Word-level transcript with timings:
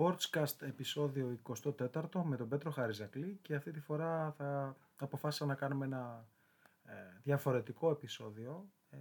Sportscast 0.00 0.62
επεισόδιο 0.62 1.38
24 1.42 2.02
με 2.24 2.36
τον 2.36 2.48
Πέτρο 2.48 2.70
Χαριζακλή 2.70 3.38
και 3.42 3.54
αυτή 3.54 3.70
τη 3.70 3.80
φορά 3.80 4.34
θα 4.36 4.76
αποφάσισα 4.96 5.44
να 5.46 5.54
κάνουμε 5.54 5.84
ένα 5.84 6.28
ε, 6.84 6.92
διαφορετικό 7.22 7.90
επεισόδιο 7.90 8.70
ε, 8.90 8.98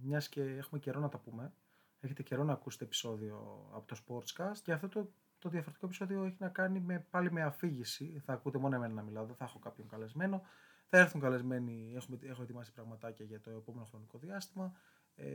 μιας 0.00 0.28
και 0.28 0.42
έχουμε 0.42 0.80
καιρό 0.80 1.00
να 1.00 1.08
τα 1.08 1.18
πούμε. 1.18 1.52
Έχετε 2.00 2.22
καιρό 2.22 2.44
να 2.44 2.52
ακούσετε 2.52 2.84
επεισόδιο 2.84 3.68
από 3.72 3.86
το 3.86 3.96
Sportscast 4.06 4.58
και 4.62 4.72
αυτό 4.72 4.88
το, 4.88 5.10
το 5.38 5.48
διαφορετικό 5.48 5.86
επεισόδιο 5.86 6.24
έχει 6.24 6.36
να 6.38 6.48
κάνει 6.48 6.80
με, 6.80 7.06
πάλι 7.10 7.32
με 7.32 7.42
αφήγηση. 7.42 8.22
Θα 8.24 8.32
ακούτε 8.32 8.58
μόνο 8.58 8.74
εμένα 8.74 8.94
να 8.94 9.02
μιλάω, 9.02 9.26
δεν 9.26 9.36
θα 9.36 9.44
έχω 9.44 9.58
κάποιον 9.58 9.88
καλεσμένο. 9.88 10.42
Θα 10.86 10.98
έρθουν 10.98 11.20
καλεσμένοι, 11.20 11.92
έχουμε, 11.96 12.18
έχω 12.22 12.42
ετοιμάσει 12.42 12.72
πραγματάκια 12.72 13.24
για 13.24 13.40
το 13.40 13.50
επόμενο 13.50 13.84
χρονικό 13.84 14.18
διάστημα 14.18 14.72
ε, 15.14 15.26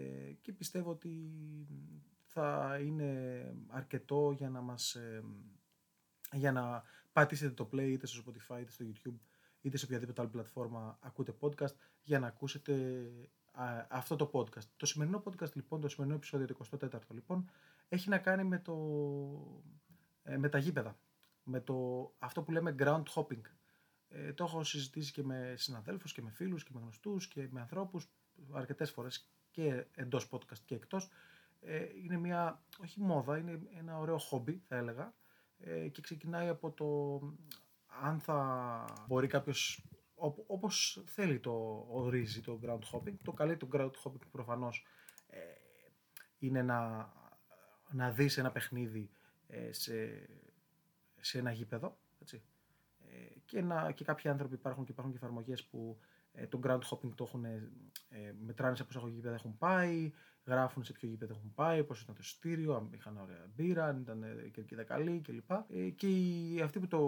και 0.42 0.54
πιστεύω 0.54 0.92
ότι 0.92 1.32
θα 2.36 2.80
είναι 2.82 3.54
αρκετό 3.68 4.32
για 4.32 4.50
να 4.50 4.62
μας 4.62 4.98
για 6.32 6.52
να 6.52 6.84
πατήσετε 7.14 7.54
το 7.54 7.70
play 7.72 7.88
είτε 7.88 8.08
στο 8.08 8.24
Spotify 8.26 8.60
είτε 8.62 8.72
στο 8.72 8.86
YouTube 8.86 9.20
είτε 9.62 9.78
σε 9.78 9.86
οποιαδήποτε 9.86 10.22
άλλη 10.22 10.30
πλατφόρμα 10.30 10.98
ακούτε 11.02 11.34
podcast 11.40 11.74
για 12.02 12.20
να 12.20 12.28
ακούσετε 12.28 13.06
αυτό 13.90 14.16
το 14.16 14.30
podcast. 14.34 14.64
Το 14.78 14.86
σημερινό 14.86 15.24
podcast 15.26 15.54
λοιπόν, 15.54 15.82
το 15.82 15.88
σημερινό 15.88 16.16
επεισόδιο 16.16 16.48
το 16.48 16.56
24ο 16.82 17.12
λοιπόν 17.12 17.50
έχει 17.90 18.10
να 18.10 18.18
κάνει 18.18 18.44
με, 18.44 18.60
το, 18.60 18.76
ε, 20.24 20.38
με 20.38 20.50
τα 20.50 20.58
γήπεδα. 20.58 21.00
Με 21.44 21.62
το, 21.62 21.76
αυτό 22.20 22.42
που 22.44 22.52
λέμε 22.52 22.76
ground 22.80 23.04
hopping. 23.14 23.42
Ε, 24.08 24.34
το 24.34 24.44
έχω 24.44 24.64
συζητήσει 24.64 25.12
και 25.12 25.24
με 25.24 25.54
συναδέλφους 25.58 26.14
και 26.14 26.22
με 26.22 26.30
φίλους 26.30 26.64
και 26.64 26.72
με 26.74 26.80
γνωστούς 26.80 27.28
και 27.28 27.48
με 27.52 27.62
ανθρώπους 27.62 28.10
αρκετές 28.52 28.92
φορές 28.92 29.30
και 29.52 29.86
εντός 29.92 30.30
podcast 30.32 30.60
και 30.66 30.76
εκτός 30.76 31.10
ε, 31.66 31.86
είναι 32.04 32.18
μια, 32.18 32.64
όχι 32.82 33.02
μόδα, 33.02 33.38
είναι 33.38 33.60
ένα 33.78 34.00
ωραίο 34.00 34.18
χόμπι 34.18 34.62
θα 34.68 34.76
έλεγα 34.76 35.14
ε, 35.58 35.88
και 35.88 36.02
ξεκινάει 36.02 36.48
από 36.48 36.72
το 36.72 37.20
αν 38.02 38.20
θα 38.20 38.86
μπορεί 39.08 39.28
κάποιος 39.28 39.86
όπως 40.48 41.04
θέλει 41.06 41.40
το 41.40 41.86
ορίζει 41.90 42.42
το 42.42 42.60
ground 42.64 42.80
hopping. 42.92 43.16
Το 43.24 43.32
καλή 43.32 43.58
του 43.58 43.70
ground 43.74 43.92
hopping 44.04 44.28
προφανώς 44.32 44.86
ε, 45.28 45.40
είναι 46.40 46.62
να, 46.62 47.12
να 47.92 48.12
δεις 48.12 48.38
ένα 48.38 48.52
παιχνίδι 48.52 49.10
ε, 49.48 49.72
σε, 49.72 50.28
σε 51.20 51.40
ένα 51.40 51.52
γήπεδο. 51.52 51.98
Έτσι. 52.22 52.44
Ε, 53.00 53.40
και, 53.46 53.62
να, 53.62 53.92
και 53.92 54.04
κάποιοι 54.04 54.30
άνθρωποι 54.30 54.56
υπάρχουν 54.56 54.86
και 54.86 54.92
υπάρχουν 54.92 55.14
και 55.14 55.20
εφαρμογές 55.22 55.64
που 55.64 56.00
ε, 56.32 56.48
το 56.48 56.60
ground 56.64 56.82
hopping 56.90 57.12
το 57.16 57.24
έχουν, 57.24 57.46
ε, 57.46 57.70
μετράνε 58.46 58.76
σε 58.76 58.84
πόσα 58.84 59.08
γήπεδα 59.08 59.36
έχουν 59.36 59.58
πάει, 59.58 60.14
γράφουν 60.46 60.84
σε 60.84 60.94
ποιο 60.94 61.10
γήπεδο 61.10 61.34
έχουν 61.34 61.54
πάει, 61.54 61.84
πώς 61.84 62.02
ήταν 62.02 62.16
το 62.16 62.22
εισιτήριο, 62.24 62.76
αν 62.76 62.90
είχαν 62.94 63.18
ωραία 63.18 63.46
μπύρα, 63.56 63.86
αν 63.86 64.02
ήταν 64.02 64.24
η 64.46 64.50
κερκίδα 64.50 64.84
καλή 64.84 65.22
κλπ. 65.22 65.52
Ε, 65.52 65.90
και 65.90 66.08
οι, 66.08 66.62
αυτοί, 66.62 66.80
που 66.80 66.88
το, 66.88 67.00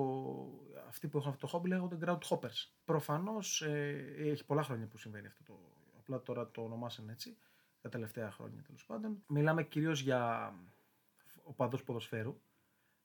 αυτοί 0.88 1.08
που 1.08 1.18
έχουν 1.18 1.30
αυτό 1.30 1.42
το 1.42 1.48
χόμπι 1.48 1.70
λέγονται 1.70 1.98
ground 2.02 2.20
hoppers. 2.30 2.72
Προφανώς 2.86 3.62
ε, 3.62 4.14
έχει 4.18 4.46
πολλά 4.46 4.64
χρόνια 4.64 4.88
που 4.88 4.98
συμβαίνει 4.98 5.28
αυτό 5.28 5.44
το. 5.44 5.59
Απλά 5.98 6.22
τώρα 6.22 6.52
το 6.52 6.62
ονομάσαν 6.62 7.09
έτσι, 7.09 7.38
τα 7.81 7.90
τελευταία 7.90 8.31
χρόνια 8.31 8.62
τέλος 8.62 8.86
πάντων. 8.86 9.24
Μιλάμε 9.28 9.64
κυρίως 9.64 10.02
για 10.02 10.54
οπαδούς 11.44 11.84
ποδοσφαίρου, 11.84 12.42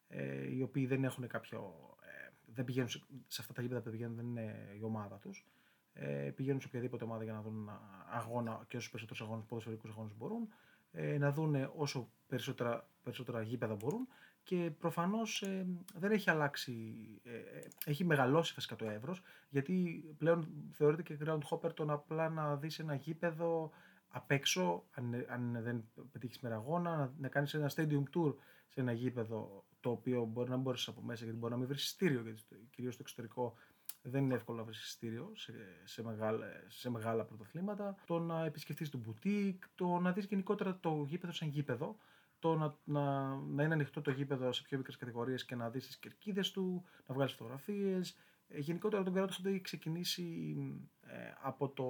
ε, 0.09 0.55
οι 0.55 0.63
οποίοι 0.63 0.87
δεν 0.87 1.05
έχουν 1.05 1.27
κάποιο. 1.27 1.75
Ε, 2.01 2.31
δεν 2.47 2.65
πηγαίνουν 2.65 2.89
σε, 2.89 3.03
σε 3.27 3.41
αυτά 3.41 3.53
τα 3.53 3.63
γήπεδα 3.63 3.81
που 3.81 3.91
πηγαίνουν, 3.91 4.17
δεν 4.17 4.27
είναι 4.27 4.77
η 4.79 4.83
ομάδα 4.83 5.17
τους 5.19 5.47
ε, 5.93 6.31
πηγαίνουν 6.35 6.61
σε 6.61 6.67
οποιαδήποτε 6.67 7.05
ομάδα 7.05 7.25
για 7.25 7.33
να 7.33 7.41
δουν 7.43 7.71
αγώνα 8.11 8.65
και 8.69 8.77
όσου 8.77 8.91
περισσότερους 8.91 9.23
αγώνες, 9.23 9.45
ποδοσφαιρικούς 9.45 9.91
αγώνες 9.91 10.17
μπορούν, 10.17 10.49
ε, 10.93 11.19
να 11.19 11.33
δουν 11.33 11.71
όσο 11.77 12.09
περισσότερα, 12.27 12.89
περισσότερα 13.03 13.43
γήπεδα 13.43 13.75
μπορούν 13.75 14.09
και 14.43 14.71
προφανώς 14.79 15.43
ε, 15.43 15.67
δεν 15.95 16.11
έχει 16.11 16.31
αλλάξει, 16.31 16.95
ε, 17.23 17.35
ε, 17.35 17.69
έχει 17.85 18.05
μεγαλώσει 18.05 18.53
φυσικά 18.53 18.77
το 18.77 18.89
εύρος, 18.89 19.23
γιατί 19.49 20.05
πλέον 20.19 20.49
θεωρείται 20.73 21.03
και 21.03 21.19
ground 21.25 21.41
hopper 21.51 21.75
το 21.75 21.85
να 21.85 21.93
απλά 21.93 22.29
να 22.29 22.57
δεις 22.57 22.79
ένα 22.79 22.95
γήπεδο 22.95 23.71
απ' 24.09 24.31
έξω, 24.31 24.85
αν, 24.91 25.27
αν 25.29 25.59
δεν 25.63 25.85
πετύχεις 26.13 26.41
με 26.41 26.53
αγώνα, 26.53 26.97
να, 26.97 27.13
να 27.19 27.29
κάνεις 27.29 27.55
ένα 27.55 27.71
stadium 27.75 28.03
tour 28.15 28.35
σε 28.69 28.81
ένα 28.81 28.93
γήπεδο 28.93 29.65
το 29.81 29.91
οποίο 29.91 30.25
μπορεί 30.25 30.51
να 30.51 30.57
μπορεί 30.57 30.83
από 30.87 31.03
μέσα 31.03 31.25
γιατί 31.25 31.39
μπορεί 31.39 31.53
να 31.53 31.59
μην 31.59 31.69
βρεις 31.69 31.85
εισιτήριο, 31.85 32.21
γιατί 32.21 32.43
κυρίως 32.71 32.95
στο 32.95 33.03
εξωτερικό 33.03 33.55
δεν 34.03 34.25
είναι 34.25 34.35
εύκολο 34.35 34.59
να 34.59 34.65
βρεις 34.65 34.83
εισιτήριο 34.83 35.33
σε, 35.35 35.53
σε, 35.85 36.03
μεγάλα, 36.03 36.47
σε 36.67 36.91
μεγάλα 36.91 37.25
πρωτοθλήματα. 37.25 37.97
Το 38.07 38.19
να 38.19 38.45
επισκεφτείς 38.45 38.91
το 38.91 38.99
μπουτίκ, 38.99 39.63
το 39.75 39.99
να 39.99 40.13
δεις 40.13 40.25
γενικότερα 40.25 40.79
το 40.81 41.05
γήπεδο 41.07 41.33
σαν 41.33 41.49
γήπεδο, 41.49 41.97
το 42.39 42.55
να, 42.55 42.77
να, 42.85 43.35
να 43.35 43.63
είναι 43.63 43.75
ανοιχτό 43.75 44.01
το 44.01 44.11
γήπεδο 44.11 44.53
σε 44.53 44.63
πιο 44.63 44.79
μικρές 44.79 44.97
κατηγορίες 44.97 45.45
και 45.45 45.55
να 45.55 45.71
δεις 45.71 45.87
τις 45.87 45.99
κερκίδες 45.99 46.51
του, 46.51 46.85
να 47.07 47.15
βγάλεις 47.15 47.33
φωτογραφίες. 47.33 48.17
Ε, 48.49 48.59
γενικότερα 48.59 49.03
τον 49.03 49.13
καιρό 49.13 49.29
έχει 49.45 49.61
ξεκινήσει 49.61 50.57
ε, 51.01 51.15
από 51.43 51.69
το 51.69 51.85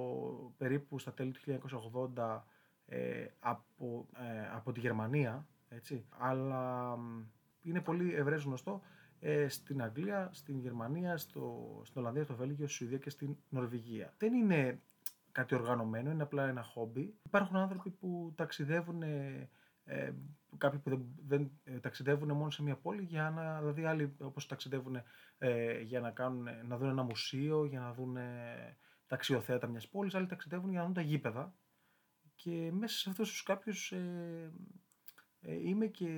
περίπου 0.57 0.99
στα 0.99 1.13
τέλη 1.13 1.31
του 1.31 1.59
1980 2.15 2.41
ε, 2.85 3.25
από, 3.39 4.07
ε, 4.15 4.49
από 4.53 4.71
τη 4.71 4.79
Γερμανία, 4.79 5.47
έτσι, 5.69 6.05
αλλά 6.09 6.97
είναι 7.61 7.81
πολύ 7.81 8.13
ευρέως 8.13 8.43
γνωστό 8.43 8.81
ε, 9.25 9.47
στην 9.47 9.81
Αγγλία, 9.81 10.29
στην 10.31 10.59
Γερμανία, 10.59 11.17
στο, 11.17 11.81
στην 11.85 12.01
Ολλανδία, 12.01 12.23
στο 12.23 12.35
Βέλγιο, 12.35 12.67
στη 12.67 12.75
Σουηδία 12.75 12.97
και 12.97 13.09
στην 13.09 13.35
Νορβηγία. 13.49 14.13
Δεν 14.17 14.33
είναι 14.33 14.81
κάτι 15.31 15.55
οργανωμένο, 15.55 16.11
είναι 16.11 16.23
απλά 16.23 16.47
ένα 16.47 16.63
χόμπι. 16.63 17.15
Υπάρχουν 17.23 17.55
άνθρωποι 17.55 17.89
που 17.89 18.33
ταξιδεύουν, 18.35 19.01
ε, 19.01 19.49
ε 19.83 20.13
κάποιοι 20.57 20.79
που 20.79 20.89
δεν, 20.89 21.11
δεν 21.25 21.51
ε, 21.63 21.79
ταξιδεύουν 21.79 22.31
μόνο 22.31 22.49
σε 22.49 22.63
μια 22.63 22.75
πόλη, 22.75 23.01
για 23.01 23.29
να, 23.29 23.59
δηλαδή 23.59 23.85
άλλοι 23.85 24.15
όπως 24.19 24.45
ταξιδεύουν 24.45 25.01
ε, 25.37 25.79
για 25.81 25.99
να, 25.99 26.11
κάνουν, 26.11 26.47
να 26.65 26.77
δουν 26.77 26.89
ένα 26.89 27.03
μουσείο, 27.03 27.65
για 27.65 27.79
να 27.79 27.93
δουν 27.93 28.13
τα 29.07 29.15
αξιοθέατα 29.15 29.67
μιας 29.67 29.87
πόλης, 29.87 30.15
άλλοι 30.15 30.27
ταξιδεύουν 30.27 30.69
για 30.69 30.79
να 30.79 30.85
δουν 30.85 30.93
τα 30.93 31.01
γήπεδα. 31.01 31.55
Και 32.35 32.71
μέσα 32.73 32.97
σε 32.97 33.09
αυτούς 33.09 33.29
τους 33.29 33.43
κάποιους 33.43 33.93
είμαι, 35.41 35.87
και, 35.87 36.09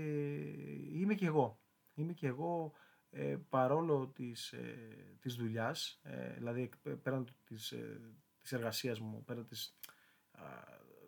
είμαι 0.93 1.13
και 1.13 1.25
εγώ. 1.25 1.59
Είμαι 1.93 2.13
και 2.13 2.27
εγώ 2.27 2.73
ε, 3.17 3.37
παρόλο 3.49 4.07
της, 4.07 4.51
ε, 4.51 4.77
της 5.19 5.35
δουλειάς, 5.35 5.99
ε, 6.03 6.33
δηλαδή 6.33 6.69
πέραν 7.03 7.27
της, 7.43 7.71
ε, 7.71 7.99
της 8.41 8.51
εργασίας 8.51 8.99
μου, 8.99 9.23
πέραν 9.23 9.45
της, 9.45 9.77
α, 10.31 10.43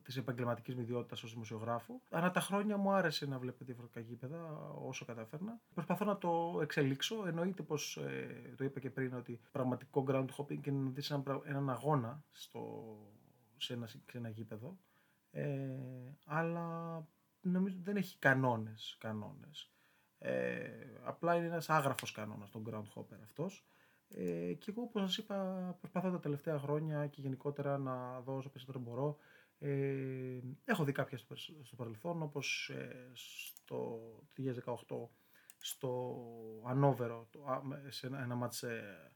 της 0.03 0.17
επαγγελματικής 0.17 0.75
μου 0.75 0.81
ιδιότητας 0.81 1.23
ως 1.23 1.31
δημοσιογράφου, 1.31 2.01
ανά 2.09 2.31
τα 2.31 2.39
χρόνια 2.39 2.77
μου 2.77 2.91
άρεσε 2.91 3.25
να 3.25 3.39
βλέπω 3.39 3.65
διαφορετικά 3.65 3.99
γήπεδα 3.99 4.69
όσο 4.69 5.05
καταφέρνα. 5.05 5.59
Προσπαθώ 5.73 6.05
να 6.05 6.17
το 6.17 6.59
εξελίξω, 6.61 7.27
εννοείται 7.27 7.63
πως 7.63 7.97
ε, 7.97 8.53
το 8.57 8.63
είπα 8.63 8.79
και 8.79 8.89
πριν 8.89 9.13
ότι 9.13 9.39
πραγματικό 9.51 10.05
ground 10.07 10.27
hopping 10.37 10.67
είναι 10.67 10.79
να 10.83 10.89
δεις 10.89 11.11
έναν, 11.11 11.41
έναν 11.45 11.69
αγώνα 11.69 12.23
στο, 12.31 12.83
σε, 13.57 13.73
ένα, 13.73 13.87
σε 13.87 14.01
ένα 14.11 14.29
γήπεδο, 14.29 14.77
ε, 15.31 15.77
αλλά 16.25 17.07
νομίζω 17.41 17.77
δεν 17.81 17.95
έχει 17.95 18.17
κανόνες, 18.17 18.95
κανόνες. 18.99 19.71
Ε, 20.19 20.69
απλά 21.03 21.35
είναι 21.35 21.45
ένας 21.45 21.69
άγραφος 21.69 22.11
κανόνας 22.11 22.51
τον 22.51 22.63
ground 22.69 22.99
hopper 22.99 23.19
αυτός. 23.23 23.65
Ε, 24.09 24.53
και 24.53 24.71
εγώ 24.71 24.81
όπως 24.81 25.01
σας 25.01 25.17
είπα 25.17 25.75
προσπαθώ 25.79 26.11
τα 26.11 26.19
τελευταία 26.19 26.59
χρόνια 26.59 27.07
και 27.07 27.21
γενικότερα 27.21 27.77
να 27.77 28.21
δω 28.21 28.35
όσο 28.35 28.49
περισσότερο 28.49 28.79
μπορώ. 28.79 29.17
Ε, 29.59 30.39
έχω 30.65 30.83
δει 30.83 30.91
κάποια 30.91 31.17
στο 31.63 31.75
παρελθόν 31.75 32.21
όπως 32.21 32.69
ε, 32.69 33.11
στο 33.13 33.99
2018 34.37 35.07
στο 35.57 36.15
Ανόβερο 36.65 37.29
σε 37.87 38.07
ένα, 38.07 38.21
ένα 38.21 38.35
μάτς 38.35 38.63
ε, 38.63 39.11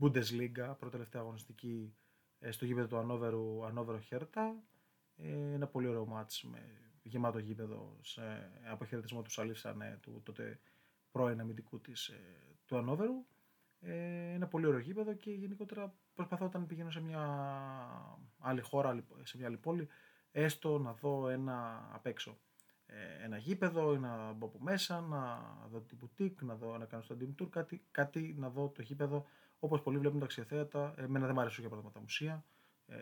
Bundesliga 0.00 0.74
πρώτη 0.78 0.90
τελευταία 0.90 1.20
αγωνιστική 1.20 1.96
ε, 2.38 2.50
στο 2.50 2.64
γήπεδο 2.64 2.86
του 2.86 2.96
Ανόβερου 2.96 3.64
Ανόβερο 3.64 3.98
Χέρτα 3.98 4.62
ένα 5.52 5.66
πολύ 5.66 5.86
ωραίο 5.86 6.06
μάτς 6.06 6.42
με 6.42 6.85
γεμάτο 7.06 7.38
γήπεδο 7.38 7.98
σε 8.00 8.50
αποχαιρετισμό 8.70 9.22
του 9.22 9.30
Σαλίφ 9.30 9.58
Σανέ, 9.58 9.98
του 10.02 10.22
τότε 10.24 10.60
πρώην 11.10 11.40
αμυντικού 11.40 11.80
της, 11.80 12.08
ε, 12.08 12.20
του 12.66 12.76
Ανόβερου. 12.76 13.26
Ε, 13.80 14.32
ένα 14.32 14.46
πολύ 14.46 14.66
ωραίο 14.66 14.80
γήπεδο 14.80 15.14
και 15.14 15.30
γενικότερα 15.30 15.94
προσπαθώ 16.14 16.44
όταν 16.44 16.66
πηγαίνω 16.66 16.90
σε 16.90 17.00
μια 17.00 17.22
άλλη 18.38 18.60
χώρα, 18.60 19.04
σε 19.22 19.36
μια 19.36 19.46
άλλη 19.46 19.56
πόλη, 19.56 19.88
έστω 20.32 20.78
να 20.78 20.92
δω 20.92 21.28
ένα 21.28 21.88
απ' 21.92 22.06
έξω. 22.06 22.38
Ε, 22.86 23.24
ένα 23.24 23.36
γήπεδο 23.36 23.94
ή 23.94 23.98
να 23.98 24.32
μπω 24.32 24.46
από 24.46 24.58
μέσα, 24.60 25.00
να 25.00 25.38
δω 25.70 25.80
την 25.80 25.96
μπουτίκ, 25.96 26.42
να, 26.42 26.54
δω, 26.54 26.78
να 26.78 26.84
κάνω 26.84 27.02
στο 27.02 27.16
tour, 27.38 27.48
κάτι, 27.50 27.84
κάτι 27.90 28.34
να 28.38 28.50
δω 28.50 28.68
το 28.68 28.82
γήπεδο 28.82 29.26
όπως 29.58 29.82
πολλοί 29.82 29.98
βλέπουν 29.98 30.18
τα 30.18 30.24
αξιοθέατα. 30.24 30.94
Εμένα 30.96 31.24
δεν 31.24 31.34
μου 31.34 31.40
αρέσουν 31.40 31.60
για 31.60 31.68
παράδειγμα 31.68 31.94
τα 31.94 32.00
μουσεία. 32.00 32.44
Ε, 32.86 32.96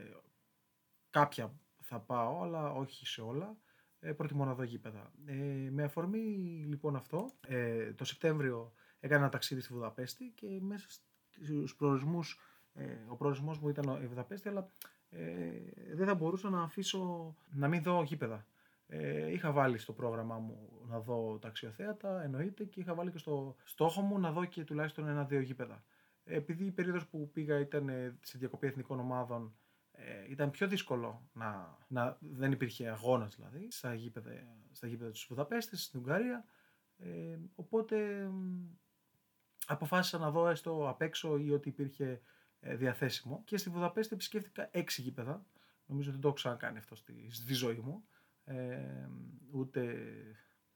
κάποια 1.10 1.54
θα 1.80 2.00
πάω, 2.00 2.42
αλλά 2.42 2.72
όχι 2.72 3.06
σε 3.06 3.20
όλα. 3.20 3.56
Ε, 4.06 4.12
προτιμώ 4.12 4.44
να 4.44 4.54
δω 4.54 4.62
γήπεδα. 4.62 5.12
Ε, 5.26 5.34
με 5.70 5.82
αφορμή 5.82 6.18
λοιπόν 6.66 6.96
αυτό, 6.96 7.30
ε, 7.46 7.92
το 7.92 8.04
Σεπτέμβριο 8.04 8.72
έκανα 9.00 9.20
ένα 9.20 9.28
ταξίδι 9.28 9.60
στη 9.60 9.72
Βουδαπέστη 9.72 10.32
και 10.34 10.58
μέσα 10.60 10.86
στους 10.88 11.76
προορισμούς, 11.76 12.40
ε, 12.74 12.84
ο 13.08 13.16
προορισμός 13.16 13.58
μου 13.58 13.68
ήταν 13.68 14.02
η 14.02 14.06
Βουδαπέστη, 14.06 14.48
αλλά 14.48 14.68
ε, 15.10 15.50
δεν 15.94 16.06
θα 16.06 16.14
μπορούσα 16.14 16.50
να 16.50 16.62
αφήσω 16.62 17.34
να 17.50 17.68
μην 17.68 17.82
δω 17.82 18.02
γήπεδα. 18.02 18.46
Ε, 18.86 19.32
είχα 19.32 19.52
βάλει 19.52 19.78
στο 19.78 19.92
πρόγραμμά 19.92 20.38
μου 20.38 20.68
να 20.86 21.00
δω 21.00 21.38
τα 21.40 21.48
αξιοθέατα, 21.48 22.22
εννοείται, 22.22 22.64
και 22.64 22.80
είχα 22.80 22.94
βάλει 22.94 23.10
και 23.10 23.18
στο 23.18 23.56
στόχο 23.64 24.00
μου 24.00 24.18
να 24.18 24.32
δω 24.32 24.44
και 24.44 24.64
τουλάχιστον 24.64 25.08
ένα-δύο 25.08 25.40
γήπεδα. 25.40 25.84
Επειδή 26.24 26.64
η 26.64 26.70
περίοδος 26.70 27.06
που 27.06 27.30
πήγα 27.32 27.58
ήταν 27.58 28.16
σε 28.20 28.38
διακοπή 28.38 28.66
εθνικών 28.66 29.00
ομάδων, 29.00 29.54
ε, 29.96 30.30
ήταν 30.30 30.50
πιο 30.50 30.68
δύσκολο 30.68 31.28
να, 31.32 31.78
να 31.88 32.16
δεν 32.20 32.52
υπήρχε 32.52 32.88
αγώνας 32.88 33.34
δηλαδή 33.36 33.70
στα 33.70 33.94
γήπεδα, 33.94 34.30
στα 34.72 34.86
γήπεδα 34.86 35.10
της 35.10 35.26
Βουδαπέστης, 35.28 35.84
στην 35.84 36.00
Ουγγαρία. 36.00 36.44
Ε, 36.96 37.38
οπότε 37.54 38.28
αποφάσισα 39.66 40.18
να 40.18 40.30
δω 40.30 40.48
έστω 40.48 40.88
απ' 40.88 41.02
έξω 41.02 41.36
ή 41.36 41.50
ότι 41.50 41.68
υπήρχε 41.68 42.20
ε, 42.60 42.76
διαθέσιμο. 42.76 43.42
Και 43.44 43.56
στη 43.56 43.70
Βουδαπέστη 43.70 44.14
επισκέφτηκα 44.14 44.68
έξι 44.72 45.02
γήπεδα. 45.02 45.46
Νομίζω 45.86 46.08
ότι 46.08 46.12
δεν 46.12 46.20
το 46.20 46.28
έχω 46.28 46.36
ξανακάνει 46.36 46.78
αυτό 46.78 46.94
στη, 46.94 47.28
στη 47.30 47.54
ζωή 47.54 47.78
μου. 47.78 48.04
Ε, 48.44 49.08
ούτε 49.50 49.96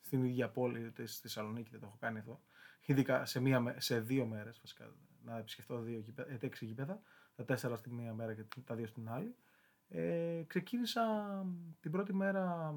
στην 0.00 0.25
ίδια 0.25 0.49
πόλη, 0.49 0.87
ούτε 0.87 1.06
στη 1.06 1.21
Θεσσαλονίκη 1.21 1.71
δεν 1.71 1.81
το 1.81 1.87
έχω 1.87 1.97
κάνει 2.00 2.19
αυτό. 2.19 2.41
Ειδικά 2.85 3.25
σε, 3.25 3.41
μία, 3.41 3.75
σε 3.79 4.00
δύο 4.00 4.26
μέρες 4.26 4.59
βασικά 4.59 4.94
να 5.23 5.38
επισκεφτώ 5.38 5.81
δύο 5.81 5.99
γήπεδα, 5.99 6.32
ε, 6.32 6.38
έξι 6.41 6.64
γήπεδα 6.64 7.03
τα 7.38 7.44
τέσσερα 7.44 7.76
στη 7.76 7.90
μία 7.90 8.14
μέρα 8.14 8.35
και 8.35 8.44
τα 8.64 8.75
δύο 8.75 8.87
στην 8.87 9.08
άλλη. 9.08 9.35
Ε, 9.88 10.43
ξεκίνησα 10.46 11.02
την 11.81 11.90
πρώτη 11.90 12.14
μέρα 12.14 12.75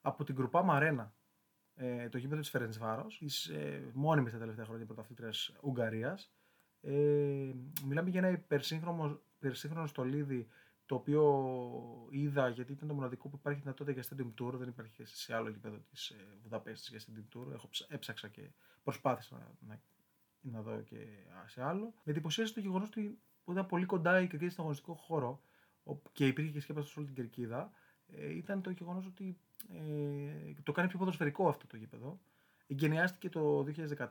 από 0.00 0.24
την 0.24 0.34
Κρουπά 0.34 0.62
Μαρένα, 0.62 1.14
ε, 1.74 2.08
το 2.08 2.18
γήπεδο 2.18 2.40
της 2.40 2.50
Φερεντσβάρος, 2.50 3.18
της 3.18 3.46
ε, 3.46 3.90
μόνιμης 3.92 4.32
τα 4.32 4.38
τελευταία 4.38 4.64
χρόνια 4.64 4.86
πρωταθλήτριας 4.86 5.52
Ουγγαρίας. 5.60 6.32
Ε, 6.80 7.52
μιλάμε 7.84 8.10
για 8.10 8.20
ένα 8.20 8.28
υπερσύγχρονο, 8.28 9.20
υπερσύγχρονο 9.36 9.86
στολίδι 9.86 10.48
το 10.86 10.94
οποίο 10.94 12.08
είδα 12.10 12.48
γιατί 12.48 12.72
ήταν 12.72 12.88
το 12.88 12.94
μοναδικό 12.94 13.28
που 13.28 13.36
υπάρχει 13.36 13.60
δυνατότητα 13.60 14.00
για 14.00 14.08
Stadium 14.08 14.42
Tour, 14.42 14.52
δεν 14.52 14.68
υπάρχει 14.68 15.04
σε 15.04 15.34
άλλο 15.34 15.48
γήπεδο 15.48 15.76
της 15.90 16.08
ε, 16.08 16.16
Βουδαπέστης 16.42 16.88
για 16.88 17.00
Stadium 17.00 17.36
Tour, 17.36 17.52
Έχω, 17.52 17.68
έψαξα 17.88 18.28
και 18.28 18.50
προσπάθησα 18.82 19.36
να, 19.36 19.68
να, 19.68 19.80
να 20.40 20.62
δω 20.62 20.80
και 20.80 21.06
σε 21.46 21.62
άλλο. 21.62 21.94
Με 22.04 22.12
εντυπωσίασε 22.12 22.54
το 22.54 22.60
γεγονός 22.60 22.88
ότι 22.88 23.18
που 23.44 23.52
ήταν 23.52 23.66
πολύ 23.66 23.84
κοντά 23.86 24.20
η 24.20 24.26
Κερκίδα 24.26 24.50
στον 24.50 24.64
αγωνιστικό 24.64 24.94
χώρο 24.94 25.42
και 26.12 26.26
υπήρχε 26.26 26.50
και 26.50 26.60
σκέπαση 26.60 26.88
σε 26.88 26.98
όλη 26.98 27.06
την 27.06 27.16
Κερκίδα, 27.16 27.72
ε, 28.06 28.36
ήταν 28.36 28.62
το 28.62 28.70
γεγονός 28.70 29.06
ότι 29.06 29.38
ε, 29.68 30.52
το 30.62 30.72
κάνει 30.72 30.88
πιο 30.88 30.98
ποδοσφαιρικό 30.98 31.48
αυτό 31.48 31.66
το 31.66 31.76
γήπεδο. 31.76 32.20
Εγκαινιάστηκε 32.66 33.28
το 33.28 33.66
2014, 33.98 34.08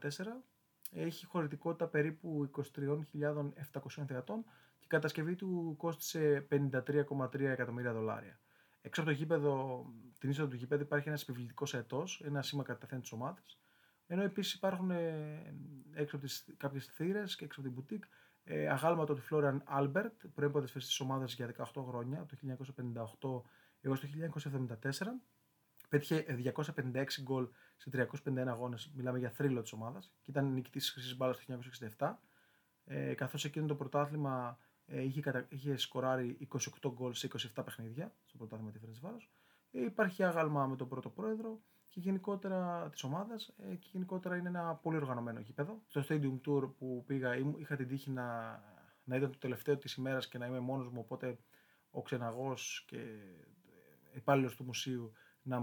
έχει 0.92 1.25
χωρητικότητα 1.25 1.88
περίπου 1.88 2.50
23.700 2.75 4.06
θεατών 4.07 4.44
και 4.80 4.86
η 4.86 4.88
κατασκευή 4.88 5.36
του 5.36 5.75
κόστισε 5.77 6.47
53,3 6.51 7.39
εκατομμύρια 7.39 7.94
δολάρια. 7.94 8.39
Έξω 8.81 9.01
από 9.01 9.10
το 9.10 9.16
γήπεδο, 9.16 9.86
την 10.18 10.30
είσοδο 10.30 10.50
του 10.50 10.56
γήπεδου 10.56 10.81
υπάρχει 10.81 11.07
ένας 11.07 11.22
επιβλητικός 11.22 11.74
αετός, 11.73 12.03
ένα 12.24 12.42
σήμα 12.42 12.63
κατατεθέν 12.63 13.01
της 13.01 13.12
ομάδας. 13.12 13.60
Ενώ 14.07 14.22
επίσης 14.22 14.54
υπάρχουν 14.54 14.92
ε, 14.92 15.54
έξω 15.94 16.16
από 16.16 16.25
τις 16.25 16.45
κάποιες 16.57 16.86
θύρες 16.86 17.36
και 17.36 17.45
έξω 17.45 17.60
από 17.60 17.69
την 17.69 17.78
μπουτίκ 17.78 18.04
ε, 18.43 18.67
άγαλμα 18.69 19.13
του 19.13 19.21
Φλόριαν 19.21 19.63
Άλμπερτ, 19.65 20.25
πρώην 20.33 20.51
ποδοσφαιριστής 20.51 20.97
της 20.97 20.99
ομάδας 20.99 21.33
για 21.33 21.47
18 21.73 21.83
χρόνια, 21.88 22.25
το 22.25 22.35
1958 23.21 23.41
έως 23.81 23.99
το 23.99 24.07
1974. 24.07 25.21
Πέτυχε 25.89 26.25
256 26.27 27.21
γκολ 27.21 27.47
σε 27.77 27.89
351 28.25 28.47
αγώνες. 28.47 28.91
Μιλάμε 28.95 29.19
για 29.19 29.29
θρύλο 29.29 29.61
της 29.61 29.71
ομάδας 29.71 30.13
και 30.21 30.31
ήταν 30.31 30.53
νικητής 30.53 30.83
της 30.83 30.91
Χρυσής 30.91 31.17
Μπάλας 31.17 31.38
το 31.38 31.59
1967. 31.97 32.19
Ε, 32.85 33.13
Καθώς 33.13 33.45
εκείνο 33.45 33.65
το 33.65 33.75
πρωτάθλημα 33.75 34.57
ε, 34.85 35.01
είχε, 35.01 35.21
κατα... 35.21 35.45
είχε 35.49 35.77
σκοράρει 35.77 36.47
28 36.81 36.91
γκολ 36.94 37.13
σε 37.13 37.27
27 37.55 37.61
παιχνίδια 37.65 38.15
στο 38.25 38.37
πρωτάθλημα 38.37 38.71
της 38.71 38.79
Φρεντσβάρο. 38.81 39.17
Ε, 39.71 39.81
υπάρχει 39.83 40.23
άγαλμα 40.23 40.67
με 40.67 40.75
τον 40.75 40.87
πρώτο 40.87 41.09
πρόεδρο 41.09 41.61
και 41.91 41.99
γενικότερα 41.99 42.89
της 42.91 43.03
ομάδας 43.03 43.53
ε, 43.57 43.75
και 43.75 43.89
γενικότερα 43.91 44.38
είναι 44.38 44.49
ένα 44.49 44.75
πολύ 44.75 44.97
οργανωμένο 44.97 45.39
γήπεδο. 45.39 45.81
Στο 45.88 46.03
Stadium 46.09 46.39
Tour 46.47 46.73
που 46.77 47.03
πήγα 47.07 47.35
είχα 47.35 47.75
την 47.75 47.88
τύχη 47.88 48.11
να, 48.11 48.59
να 49.03 49.15
ήταν 49.15 49.31
το 49.31 49.38
τελευταίο 49.38 49.77
της 49.77 49.93
ημέρας 49.93 50.27
και 50.27 50.38
να 50.38 50.45
είμαι 50.45 50.59
μόνος 50.59 50.89
μου 50.89 50.99
οπότε 50.99 51.38
ο 51.91 52.01
ξεναγός 52.01 52.85
και 52.88 52.97
υπάλληλος 54.13 54.55
του 54.55 54.63
μουσείου 54.63 55.11
να, 55.41 55.59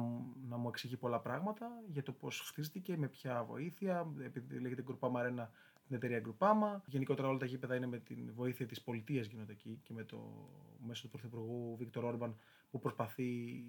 να 0.49 0.57
μου 0.57 0.69
εξηγεί 0.69 0.97
πολλά 0.97 1.21
πράγματα 1.21 1.69
για 1.89 2.03
το 2.03 2.13
πώς 2.13 2.41
χτίστηκε, 2.41 2.97
με 2.97 3.09
ποια 3.09 3.45
βοήθεια, 3.45 4.07
επειδή 4.25 4.59
λέγεται 4.61 4.83
Γκρουπάμα 4.83 5.21
Αρένα 5.21 5.51
την 5.87 5.97
εταιρεία 5.97 6.21
Γκρουπάμα. 6.21 6.83
Γενικότερα 6.87 7.29
όλα 7.29 7.39
τα 7.39 7.47
γήπεδα 7.47 7.75
είναι 7.75 7.87
με 7.87 7.99
την 7.99 8.33
βοήθεια 8.35 8.67
της 8.67 8.83
πολιτείας 8.83 9.27
γίνονται 9.27 9.53
εκεί 9.53 9.81
και 9.83 9.93
με 9.93 10.05
το 10.05 10.49
μέσο 10.87 11.03
του 11.03 11.09
Πρωθυπουργού 11.09 11.77
Βίκτορ 11.77 12.05
Όρμπαν 12.05 12.37
που 12.71 12.79
προσπαθεί 12.79 13.63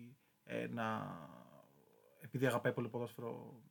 ε, 0.43 0.67
να 0.67 1.17
επειδή 2.19 2.45
αγαπάει 2.45 2.73
πολύ 2.73 2.89
ποδόσφαιρο, 2.89 3.61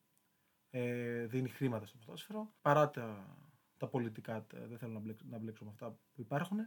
ε, 0.71 1.27
δίνει 1.27 1.49
χρήματα 1.49 1.87
στο 1.87 1.97
ποδόσφαιρο. 1.97 2.55
Παρά 2.61 2.91
τα, 2.91 3.37
τα 3.77 3.89
πολιτικά, 3.89 4.47
δεν 4.50 4.79
θέλω 4.79 4.93
να 4.93 4.99
μπλέξω, 4.99 5.25
να 5.29 5.39
μπλέξω 5.39 5.65
με 5.65 5.71
αυτά 5.71 5.91
που 5.91 6.21
υπάρχουν 6.21 6.59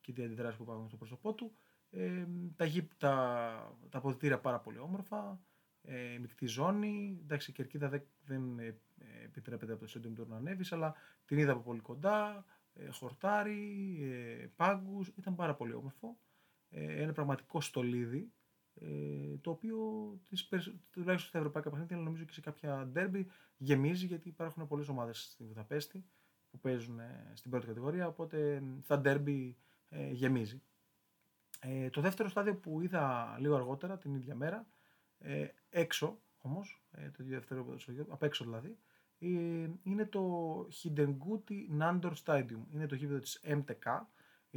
και 0.00 0.12
τι 0.12 0.24
αντιδράσεις 0.24 0.56
που 0.56 0.62
υπάρχουν 0.62 0.88
στο 0.88 0.96
πρόσωπό 0.96 1.34
του. 1.34 1.56
Ε, 1.90 2.26
τα, 2.56 2.66
τα, 2.98 3.78
τα 3.90 3.98
αποδητήρια 3.98 4.40
πάρα 4.40 4.60
πολύ 4.60 4.78
όμορφα, 4.78 5.40
ε, 5.82 6.18
μεικτή 6.20 6.46
ζώνη. 6.46 7.18
Εντάξει, 7.22 7.50
η 7.50 7.54
κερκίδα 7.54 7.88
δεν, 7.88 8.06
δεν 8.24 8.58
ε, 8.58 8.80
επιτρέπεται 9.24 9.72
από 9.72 9.86
το 9.86 9.92
Stadium 9.94 10.20
Tour 10.20 10.26
να 10.26 10.36
ανέβεις, 10.36 10.72
αλλά 10.72 10.94
την 11.24 11.38
είδα 11.38 11.52
από 11.52 11.60
πολύ 11.60 11.80
κοντά. 11.80 12.44
Ε, 12.74 12.88
χορτάρι, 12.88 13.98
ε, 14.02 14.46
πάγκους, 14.56 15.08
ήταν 15.08 15.34
πάρα 15.34 15.54
πολύ 15.54 15.72
όμορφο. 15.72 16.18
Ε, 16.68 17.02
ένα 17.02 17.12
πραγματικό 17.12 17.60
στολίδι 17.60 18.32
ε, 18.80 19.36
το 19.40 19.50
οποίο 19.50 19.78
τις, 20.28 20.48
τουλάχιστον 20.90 21.28
στα 21.28 21.38
ευρωπαϊκά 21.38 21.70
παιχνίδια, 21.70 21.96
αλλά 21.96 22.04
νομίζω 22.04 22.24
και 22.24 22.32
σε 22.32 22.40
κάποια 22.40 22.88
ντέρμπι 22.92 23.26
γεμίζει 23.56 24.06
γιατί 24.06 24.28
υπάρχουν 24.28 24.66
πολλές 24.66 24.88
ομάδες 24.88 25.22
στη 25.22 25.44
Βουδαπέστη 25.44 26.04
που 26.50 26.58
παίζουν 26.58 26.98
ε, 26.98 27.32
στην 27.34 27.50
πρώτη 27.50 27.66
κατηγορία, 27.66 28.06
οπότε 28.06 28.62
στα 28.82 28.98
ντέρμπι 28.98 29.56
ε, 29.88 30.10
γεμίζει. 30.10 30.62
Ε, 31.60 31.90
το 31.90 32.00
δεύτερο 32.00 32.28
στάδιο 32.28 32.54
που 32.56 32.80
είδα 32.80 33.36
λίγο 33.40 33.54
αργότερα, 33.54 33.98
την 33.98 34.14
ίδια 34.14 34.34
μέρα, 34.34 34.66
ε, 35.18 35.46
έξω 35.70 36.20
όμως, 36.38 36.82
ε, 36.90 37.10
το 37.10 37.24
δεύτερο 37.24 37.76
απ' 38.08 38.22
έξω 38.22 38.44
δηλαδή, 38.44 38.78
ε, 39.18 39.70
είναι 39.82 40.06
το 40.06 40.66
Hidenguti 40.82 41.80
Nandor 41.80 42.12
Stadium. 42.24 42.60
Είναι 42.72 42.86
το 42.86 42.94
γήπεδο 42.94 43.18
της 43.18 43.40
MTK, 43.44 44.06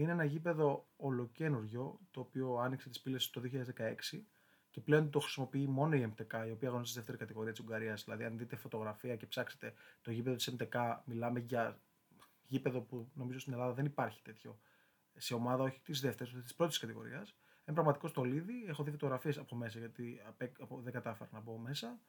είναι 0.02 0.12
ένα 0.12 0.24
γήπεδο 0.24 0.88
ολοκένουργιο, 0.96 2.00
το 2.12 2.20
οποίο 2.20 2.56
άνοιξε 2.56 2.90
τις 2.90 3.02
πύλες 3.02 3.30
το 3.30 3.42
2016 3.42 4.24
και 4.70 4.82
πλέον 4.82 5.10
το 5.10 5.20
χρησιμοποιεί 5.20 5.68
μόνο 5.68 5.96
η 5.96 6.14
MTK, 6.16 6.48
η 6.48 6.52
οποία 6.52 6.68
αγωνίζεται 6.68 6.84
στη 6.84 6.94
δεύτερη 6.94 7.18
κατηγορία 7.18 7.52
της 7.52 7.62
Ουγγαρίας. 7.62 8.04
Δηλαδή, 8.04 8.24
αν 8.24 8.38
δείτε 8.38 8.56
φωτογραφία 8.56 9.16
και 9.16 9.26
ψάξετε 9.26 9.74
το 10.02 10.12
γήπεδο 10.12 10.36
της 10.36 10.56
MTK, 10.58 10.98
μιλάμε 11.06 11.40
για 11.40 11.80
γήπεδο 12.48 12.82
που 12.82 13.10
νομίζω 13.14 13.40
στην 13.40 13.54
Ελλάδα 13.54 13.74
δεν 13.74 13.86
υπάρχει 13.86 14.22
τέτοιο 14.22 14.60
σε 15.18 15.34
ομάδα, 15.34 15.64
όχι 15.64 15.80
της 15.80 16.00
δεύτερης, 16.00 16.34
αλλά 16.34 16.42
της 16.42 16.56
πρώτης 16.56 16.78
κατηγορίας. 16.78 17.36
Είναι 17.66 17.74
πραγματικό 17.74 18.08
στολίδι. 18.08 18.66
Έχω 18.68 18.84
δει 18.84 18.92
φωτογραφίες 18.92 19.38
από 19.38 19.56
μέσα, 19.56 19.80
γιατί 19.80 20.22
δεν 20.84 20.94
κατάφερα 20.94 21.30
να 21.34 21.40
μπω 21.40 21.58
μέσα. 21.58 22.00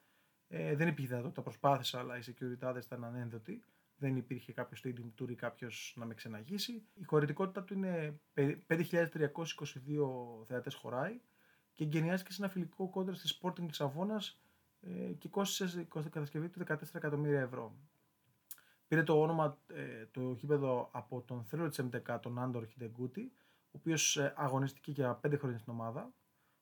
Ε, 0.47 0.75
δεν 0.75 0.87
υπήρχε 0.87 1.07
δυνατότητα, 1.07 1.41
προσπάθησα, 1.41 1.99
αλλά 1.99 2.17
οι 2.17 2.21
security 2.25 2.81
ήταν 2.83 3.03
ανένδοτοι 3.03 3.63
δεν 3.99 4.15
υπήρχε 4.15 4.53
κάποιος 4.53 4.83
stadium 4.85 5.21
tour 5.21 5.29
ή 5.29 5.35
κάποιος 5.35 5.93
να 5.97 6.05
με 6.05 6.13
ξεναγήσει. 6.13 6.83
Η 6.93 7.03
χωρητικότητα 7.03 7.63
του 7.63 7.73
είναι 7.73 8.19
5.322 8.33 9.07
θεατές 10.47 10.73
χωράει 10.73 11.21
και 11.73 11.83
εγκαινιάστηκε 11.83 12.33
σε 12.33 12.41
ένα 12.41 12.51
φιλικό 12.51 12.89
κόντρα 12.89 13.15
στη 13.15 13.39
Sporting 13.41 13.67
της 13.67 13.81
Αβώνας 13.81 14.41
ε, 14.81 15.13
και 15.13 15.29
κόστησε 15.29 15.81
η 15.81 15.87
κατασκευή 16.09 16.49
του 16.49 16.63
14 16.67 16.75
εκατομμύρια 16.93 17.41
ευρώ. 17.41 17.75
Πήρε 18.87 19.03
το 19.03 19.21
όνομα 19.21 19.57
ε, 19.67 20.05
το 20.05 20.31
γήπεδο 20.31 20.89
από 20.93 21.21
τον 21.21 21.43
θρύο 21.43 21.69
της 21.69 21.81
MTK, 21.81 22.19
τον 22.21 22.39
Άντορ 22.39 22.65
Χιντεγκούτη, 22.65 23.31
ο 23.65 23.71
οποίος 23.71 24.17
ε, 24.17 24.33
αγωνίστηκε 24.37 24.91
για 24.91 25.19
5 25.27 25.37
χρόνια 25.37 25.57
στην 25.57 25.73
ομάδα 25.73 26.13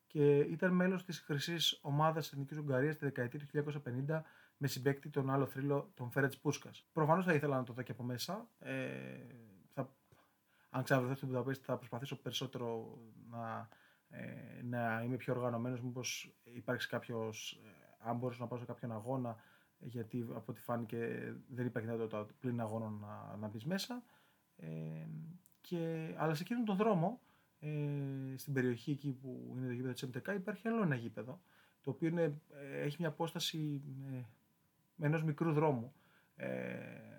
και 0.07 0.37
ήταν 0.37 0.71
μέλος 0.71 1.03
της 1.03 1.19
χρυσής 1.19 1.79
ομάδας 1.81 2.31
Εθνικής 2.31 2.57
Ουγγαρίας 2.57 2.97
τη 2.97 3.05
δεκαετία 3.05 3.39
του 3.39 3.81
1950 4.07 4.21
με 4.57 4.67
συμπέκτη 4.67 5.09
τον 5.09 5.29
άλλο 5.29 5.45
θρύλο, 5.45 5.91
τον 5.93 6.11
Φέρετς 6.11 6.37
Πούσκας. 6.37 6.87
Προφανώς 6.93 7.25
θα 7.25 7.33
ήθελα 7.33 7.57
να 7.57 7.63
το 7.63 7.73
δω 7.73 7.81
και 7.81 7.91
από 7.91 8.03
μέσα. 8.03 8.49
Ε, 8.59 8.73
θα, 9.73 9.95
αν 10.69 10.83
ξαναβρεθώ 10.83 11.15
στην 11.15 11.27
Βουδαπέστη, 11.27 11.63
θα 11.63 11.77
προσπαθήσω 11.77 12.21
περισσότερο 12.21 12.97
να, 13.29 13.69
ε, 14.09 14.61
να 14.63 15.01
είμαι 15.03 15.15
πιο 15.15 15.33
οργανωμένος. 15.33 15.81
Μήπως 15.81 16.35
υπάρξει 16.43 16.87
κάποιος, 16.87 17.59
ε, 17.63 18.09
αν 18.09 18.17
μπορούσα 18.17 18.41
να 18.41 18.47
πάω 18.47 18.59
σε 18.59 18.65
κάποιον 18.65 18.91
αγώνα, 18.91 19.35
γιατί 19.79 20.27
από 20.29 20.51
ό,τι 20.51 20.61
φάνηκε 20.61 20.97
δεν 21.47 21.65
υπάρχει 21.65 21.87
δυνατότητα 21.87 22.27
πλην 22.39 22.61
αγώνων 22.61 22.99
να, 22.99 23.37
να 23.37 23.47
μπεις 23.47 23.65
μέσα. 23.65 24.03
Ε, 24.55 25.07
και, 25.61 26.13
αλλά 26.17 26.33
σε 26.33 26.43
εκείνον 26.43 26.65
τον 26.65 26.75
δρόμο, 26.75 27.21
ε, 27.59 27.67
ε, 28.37 28.37
στην 28.37 28.53
περιοχή 28.53 28.91
εκεί 28.91 29.11
που 29.11 29.53
είναι 29.57 29.67
το 29.67 29.73
γήπεδο 29.73 29.93
της 29.93 30.05
MTK 30.05 30.35
υπάρχει 30.35 30.67
άλλο 30.67 30.81
ένα 30.81 30.95
γήπεδο 30.95 31.41
το 31.81 31.89
οποίο 31.89 32.07
είναι, 32.07 32.41
ε, 32.53 32.81
έχει 32.81 32.95
μια 32.99 33.07
απόσταση 33.07 33.81
ε, 34.97 35.01
με 35.01 35.07
ενός 35.07 35.23
μικρού 35.23 35.51
δρόμου 35.51 35.93
ε, 36.35 36.47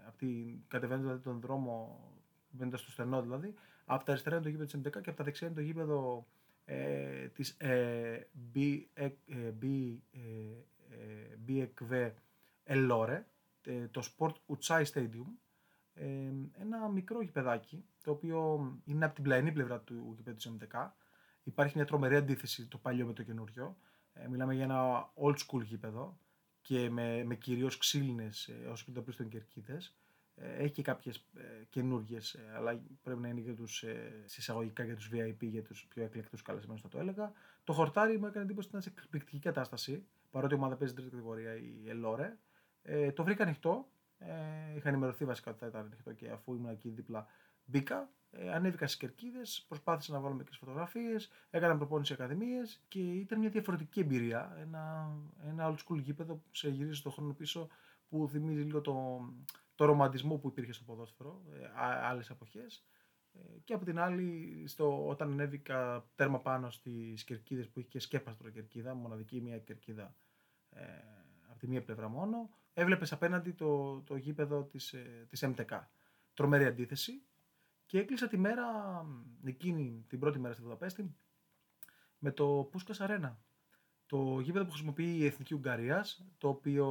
από 0.07 0.19
την, 0.19 0.63
κατεβαίνοντας 0.69 1.07
δηλαδή 1.07 1.23
τον 1.23 1.41
δρόμο 1.41 2.01
μπαίνοντας 2.51 2.81
στο 2.81 2.91
στενό 2.91 3.23
δηλαδή 3.23 3.55
από 3.85 4.05
τα 4.05 4.13
αριστερά 4.13 4.37
είναι 4.37 4.45
το 4.45 4.51
γήπεδο 4.51 4.71
της 4.71 4.81
MTK 4.81 5.03
και 5.03 5.09
από 5.09 5.19
τα 5.19 5.25
δεξιά 5.25 5.47
είναι 5.47 5.57
το 5.57 5.63
γήπεδο 5.63 6.27
ε, 6.65 7.29
της 7.29 7.51
ε, 7.51 8.29
BEKV 11.47 12.11
Elore 12.65 13.23
το 13.91 14.03
Sport 14.17 14.57
Utsai 14.57 14.85
Stadium 14.85 15.27
ένα 16.61 16.89
μικρό 16.89 17.23
γηπεδάκι, 17.23 17.85
το 18.03 18.11
οποίο 18.11 18.61
είναι 18.85 19.05
από 19.05 19.15
την 19.15 19.25
πλαϊνή 19.25 19.53
πλευρά 19.53 19.81
του 19.81 20.13
γηπέδου 20.17 20.37
της 20.37 20.53
MTK. 20.59 20.89
Υπάρχει 21.43 21.77
μια 21.77 21.87
τρομερή 21.87 22.17
αντίθεση 22.17 22.67
το 22.67 22.79
παλιό 22.79 23.07
με 23.07 23.13
το 23.13 23.23
καινούριο. 23.23 23.77
Ε, 24.13 24.29
μιλάμε 24.29 24.55
για 24.55 24.65
ένα 24.65 25.11
old 25.15 25.37
school 25.37 25.63
γήπεδο 25.63 26.19
και 26.69 26.91
με, 26.91 27.25
με 27.25 27.35
κυρίως 27.35 27.79
ξύλινες 27.79 28.49
ε, 28.49 28.67
όσο 28.67 28.85
και 28.85 28.91
το 28.91 29.15
των 29.17 29.29
κερκίδες. 29.29 29.95
Ε, 30.35 30.63
έχει 30.63 30.73
και 30.73 30.83
κάποιες 30.83 31.17
ε, 31.17 31.65
καινούργιες, 31.71 32.35
ε, 32.35 32.53
αλλά 32.57 32.81
πρέπει 33.03 33.21
να 33.21 33.29
είναι 33.29 33.41
για 33.41 33.55
τους, 33.55 33.83
ε, 33.83 34.23
συσσαγωγικά 34.25 34.85
για 34.85 34.97
τους 34.97 35.11
VIP, 35.13 35.37
για 35.41 35.63
τους 35.63 35.87
πιο 35.89 36.03
εκλεκτούς 36.03 36.43
καλεσμένους 36.43 36.81
θα 36.81 36.89
το 36.89 36.99
έλεγα. 36.99 37.33
Το 37.65 37.73
χορτάρι 37.73 38.19
μου 38.19 38.27
έκανε 38.27 38.45
εντύπωση 38.45 38.69
ότι 38.69 38.77
ήταν 38.77 38.93
σε 38.93 39.01
εκπληκτική 39.03 39.39
κατάσταση, 39.39 40.05
παρότι 40.31 40.55
η 40.55 40.57
ομάδα 40.57 40.77
παίζει 40.77 40.95
τρίτη 40.95 41.11
κατηγορία 41.11 41.57
η 41.57 41.89
Ελόρε. 41.89 42.37
Ε, 42.83 43.13
το 43.13 43.25
βρήκα 43.25 43.43
ανοιχτό, 43.43 43.89
ε, 44.19 44.77
είχα 44.77 44.89
ενημερωθεί 44.89 45.25
βασικά 45.25 45.51
ότι 45.51 45.61
θα 45.61 45.67
ήταν 45.67 45.81
ανοιχτό 45.81 46.13
και 46.13 46.29
αφού 46.29 46.55
ήμουν 46.55 46.71
εκεί 46.71 46.89
δίπλα 46.89 47.27
μπήκα. 47.65 48.11
Ε, 48.31 48.53
ανέβηκα 48.53 48.87
στις 48.87 48.99
κερκίδες, 48.99 49.65
προσπάθησα 49.69 50.13
να 50.13 50.21
βάλω 50.21 50.35
μερικέ 50.35 50.57
φωτογραφίες, 50.57 51.31
έκανα 51.51 51.77
προπόνηση 51.77 52.13
ακαδημίες 52.13 52.81
και 52.89 53.01
ήταν 53.01 53.39
μια 53.39 53.49
διαφορετική 53.49 54.01
εμπειρία. 54.01 54.57
Ένα, 54.61 55.13
ένα 55.49 55.75
old 55.75 55.77
school 55.87 56.01
γήπεδο 56.01 56.35
που 56.35 56.49
σε 56.51 56.69
γυρίζει 56.69 56.95
στον 56.95 57.13
χρόνο 57.13 57.33
πίσω 57.33 57.69
που 58.09 58.29
θυμίζει 58.29 58.63
λίγο 58.63 58.81
το, 58.81 59.21
το 59.75 59.85
ρομαντισμό 59.85 60.37
που 60.37 60.49
υπήρχε 60.49 60.73
στο 60.73 60.85
ποδόσφαιρο 60.85 61.43
ε, 61.53 61.71
άλλες 62.03 62.31
εποχές. 62.31 62.85
Ε, 63.33 63.59
και 63.65 63.75
από 63.75 63.85
την 63.85 63.99
άλλη, 63.99 64.65
στο, 64.67 65.09
όταν 65.09 65.33
ανέβηκα 65.33 66.09
τέρμα 66.15 66.41
πάνω 66.41 66.71
στις 66.71 67.25
κερκίδες 67.25 67.69
που 67.69 67.79
είχε 67.79 67.89
και 67.89 68.01
σκέπαστρο 68.01 68.51
κερκίδα, 68.51 68.95
μοναδική 68.95 69.41
μία 69.41 69.59
κερκίδα 69.59 70.15
ε, 70.71 70.83
από 71.49 71.59
τη 71.59 71.69
μία 71.69 71.83
πλευρά 71.83 72.09
μόνο, 72.09 72.51
έβλεπες 72.75 73.13
απέναντι 73.13 73.53
το, 73.53 74.01
το 74.01 74.17
γήπεδο 74.17 74.63
της, 74.63 74.93
ε, 74.93 75.27
της 75.29 75.45
MTK. 75.47 75.81
Τρομερή 76.35 76.65
αντίθεση. 76.65 77.23
Και 77.89 77.99
έκλεισα 77.99 78.29
τη 78.29 78.37
μέρα, 78.37 78.65
εκείνη 79.45 80.05
την 80.09 80.19
πρώτη 80.19 80.39
μέρα 80.39 80.55
στη 80.55 80.63
Βουδαπέστη, 80.63 81.15
με 82.19 82.31
το 82.33 82.69
Πούσκα 82.71 83.05
Αρένα. 83.05 83.41
Το 84.07 84.41
γήπεδο 84.41 84.65
που 84.65 84.71
χρησιμοποιεί 84.71 85.17
η 85.17 85.25
Εθνική 85.25 85.55
Ουγγαρίας, 85.55 86.25
το 86.39 86.49
οποίο 86.49 86.87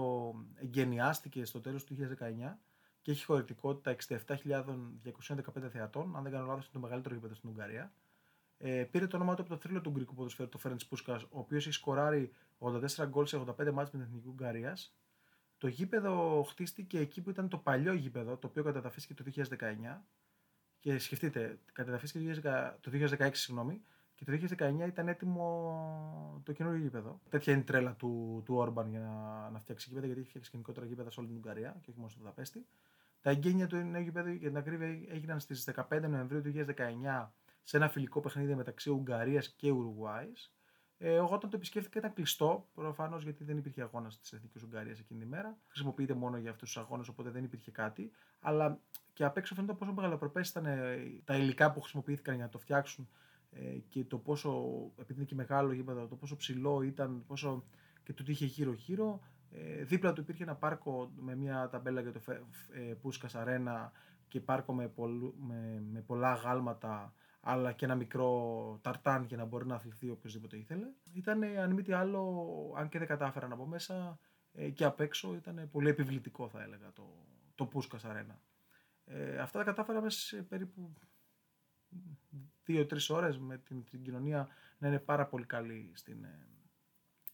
εγκαινιάστηκε 0.55 1.45
στο 1.45 1.61
τέλος 1.61 1.83
του 1.83 1.95
2019 1.95 2.59
και 3.01 3.11
έχει 3.11 3.25
χωρητικότητα 3.25 3.95
67.215 4.27 5.69
θεατών, 5.69 6.15
αν 6.15 6.23
δεν 6.23 6.31
κάνω 6.31 6.45
λάθος 6.45 6.63
είναι 6.63 6.73
το 6.73 6.79
μεγαλύτερο 6.79 7.15
γήπεδο 7.15 7.33
στην 7.33 7.49
Ουγγαρία. 7.49 7.93
Ε, 8.57 8.83
πήρε 8.83 9.07
το 9.07 9.15
όνομα 9.15 9.35
του 9.35 9.41
από 9.41 9.49
το 9.51 9.57
θρύλο 9.57 9.81
του 9.81 9.89
Γκρικού 9.89 10.13
ποδοσφαίρου, 10.13 10.49
το 10.49 10.57
Φέρεντ 10.57 10.81
Πούσκα, 10.89 11.15
ο 11.15 11.39
οποίος 11.39 11.65
έχει 11.65 11.75
σκοράρει 11.75 12.31
84 12.59 13.05
γκολ 13.07 13.25
σε 13.25 13.37
85 13.37 13.71
μάτς 13.71 13.91
με 13.91 13.99
την 13.99 14.01
Εθνική 14.01 14.27
Ουγγαρίας 14.27 14.97
το 15.57 15.67
γήπεδο 15.67 16.43
χτίστηκε 16.49 16.99
εκεί 16.99 17.21
που 17.21 17.29
ήταν 17.29 17.49
το 17.49 17.57
παλιό 17.57 17.93
γήπεδο, 17.93 18.37
το 18.37 18.47
οποίο 18.47 18.63
καταδαφίστηκε 18.63 19.23
το 19.23 19.45
2019. 19.59 20.03
Και 20.87 20.97
σκεφτείτε, 20.97 21.59
καταδαφίστηκε 21.73 22.41
το 22.81 22.91
2016, 22.93 23.29
συγγνώμη, 23.31 23.81
και 24.15 24.25
το 24.25 24.31
2019 24.57 24.87
ήταν 24.87 25.07
έτοιμο 25.07 26.41
το 26.45 26.51
καινούργιο 26.51 26.81
γήπεδο. 26.81 27.19
Τέτοια 27.29 27.53
είναι 27.53 27.61
η 27.61 27.65
τρέλα 27.65 27.93
του, 27.93 28.41
του 28.45 28.55
Όρμπαν 28.55 28.89
για 28.89 28.99
να, 28.99 29.49
να 29.49 29.59
φτιάξει 29.59 29.85
γήπεδα, 29.89 30.05
γιατί 30.05 30.19
έχει 30.21 30.29
φτιάξει 30.29 30.49
γενικότερα 30.53 30.85
γήπεδα 30.85 31.11
σε 31.11 31.19
όλη 31.19 31.29
την 31.29 31.37
Ουγγαρία 31.37 31.77
και 31.81 31.89
όχι 31.89 31.97
μόνο 31.97 32.09
στο 32.09 32.19
Βουδαπέστη. 32.19 32.65
Τα 33.21 33.29
εγγένεια 33.29 33.67
του 33.67 33.75
νέου 33.75 34.01
γήπεδου, 34.01 34.29
για 34.29 34.47
την 34.47 34.57
ακρίβεια, 34.57 34.87
έγιναν 34.87 35.39
στις 35.39 35.69
15 35.89 36.01
Νοεμβρίου 36.09 36.41
του 36.41 36.51
2019 36.77 37.27
σε 37.63 37.77
ένα 37.77 37.89
φιλικό 37.89 38.19
παιχνίδι 38.19 38.55
μεταξύ 38.55 38.89
Ουγγαρίας 38.89 39.49
και 39.49 39.71
Ουρουγουάης. 39.71 40.53
Ε, 40.97 41.13
εγώ 41.13 41.33
όταν 41.33 41.49
το 41.49 41.55
επισκέφθηκα 41.55 41.99
ήταν 41.99 42.13
κλειστό, 42.13 42.67
προφανώς 42.73 43.23
γιατί 43.23 43.43
δεν 43.43 43.57
υπήρχε 43.57 43.81
αγώνας 43.81 44.19
της 44.19 44.33
Εθνικής 44.33 44.63
Ουγγαρίας 44.63 44.99
εκείνη 44.99 45.19
την 45.19 45.27
ημέρα. 45.27 45.57
Χρησιμοποιείται 45.67 46.13
μόνο 46.13 46.37
για 46.37 46.51
αυτούς 46.51 46.73
τους 46.73 46.81
αγώνες, 46.83 47.07
οπότε 47.07 47.29
δεν 47.29 47.43
υπήρχε 47.43 47.71
κάτι. 47.71 48.11
Αλλά 48.39 48.79
και 49.17 49.23
απ' 49.23 49.37
έξω 49.37 49.55
φαίνεται 49.55 49.73
πόσο 49.73 49.93
μεγαλοπρεπές 49.93 50.49
ήταν 50.49 50.65
ε, 50.65 50.97
τα 51.23 51.37
υλικά 51.37 51.71
που 51.71 51.81
χρησιμοποιήθηκαν 51.81 52.35
για 52.35 52.43
να 52.43 52.49
το 52.49 52.57
φτιάξουν 52.57 53.07
ε, 53.51 53.77
και 53.89 54.03
το 54.03 54.17
πόσο, 54.17 54.51
επειδή 54.99 55.19
είναι 55.19 55.27
και 55.27 55.35
μεγάλο 55.35 55.71
γήπεδο, 55.71 56.07
το 56.07 56.15
πόσο 56.15 56.35
ψηλό 56.35 56.81
ήταν 56.81 57.23
πόσο, 57.27 57.63
και 58.03 58.13
το 58.13 58.23
τι 58.23 58.31
είχε 58.31 58.45
γύρω-γύρω. 58.45 59.19
Ε, 59.51 59.83
δίπλα 59.83 60.13
του 60.13 60.21
υπήρχε 60.21 60.43
ένα 60.43 60.55
πάρκο 60.55 61.11
με 61.15 61.35
μια 61.35 61.69
ταμπέλα 61.69 62.01
για 62.01 62.11
το 62.11 62.19
ε, 62.73 62.93
Πούσκας 62.93 63.35
Αρένα 63.35 63.91
και 64.27 64.39
πάρκο 64.39 64.73
με, 64.73 64.91
με, 65.47 65.83
με 65.91 66.01
πολλά 66.01 66.33
γάλματα 66.33 67.13
αλλά 67.41 67.71
και 67.71 67.85
ένα 67.85 67.95
μικρό 67.95 68.79
ταρτάν 68.81 69.23
για 69.23 69.37
να 69.37 69.45
μπορεί 69.45 69.65
να 69.65 69.75
αθληθεί 69.75 70.09
οποιοδήποτε 70.09 70.57
ήθελε. 70.57 70.85
Ήταν, 71.13 71.43
αν 71.43 71.71
μη 71.71 71.81
τι 71.81 71.91
άλλο, 71.91 72.45
αν 72.77 72.89
και 72.89 72.97
δεν 72.97 73.07
κατάφερα 73.07 73.47
να 73.47 73.55
μπω 73.55 73.65
μέσα, 73.65 74.19
ε, 74.53 74.69
και 74.69 74.83
απ' 74.83 74.99
έξω 74.99 75.35
ήταν 75.35 75.69
πολύ 75.71 75.89
επιβλητικό 75.89 76.49
θα 76.49 76.61
έλεγα 76.61 76.91
το, 76.93 77.25
το 77.55 77.65
Πούσκας 77.65 78.05
Αρένα. 78.05 78.39
Ε, 79.09 79.37
αυτά 79.37 79.57
τα 79.57 79.63
κατάφερα 79.63 80.01
μέσα 80.01 80.19
σε 80.19 80.41
περίπου 80.41 80.93
δύο-τρεις 82.63 83.09
ώρες 83.09 83.37
με 83.37 83.57
την, 83.57 83.83
την 83.83 84.03
κοινωνία 84.03 84.47
να 84.77 84.87
είναι 84.87 84.99
πάρα 84.99 85.25
πολύ 85.27 85.45
καλή 85.45 85.91
στην, 85.93 86.23
ε, 86.23 86.47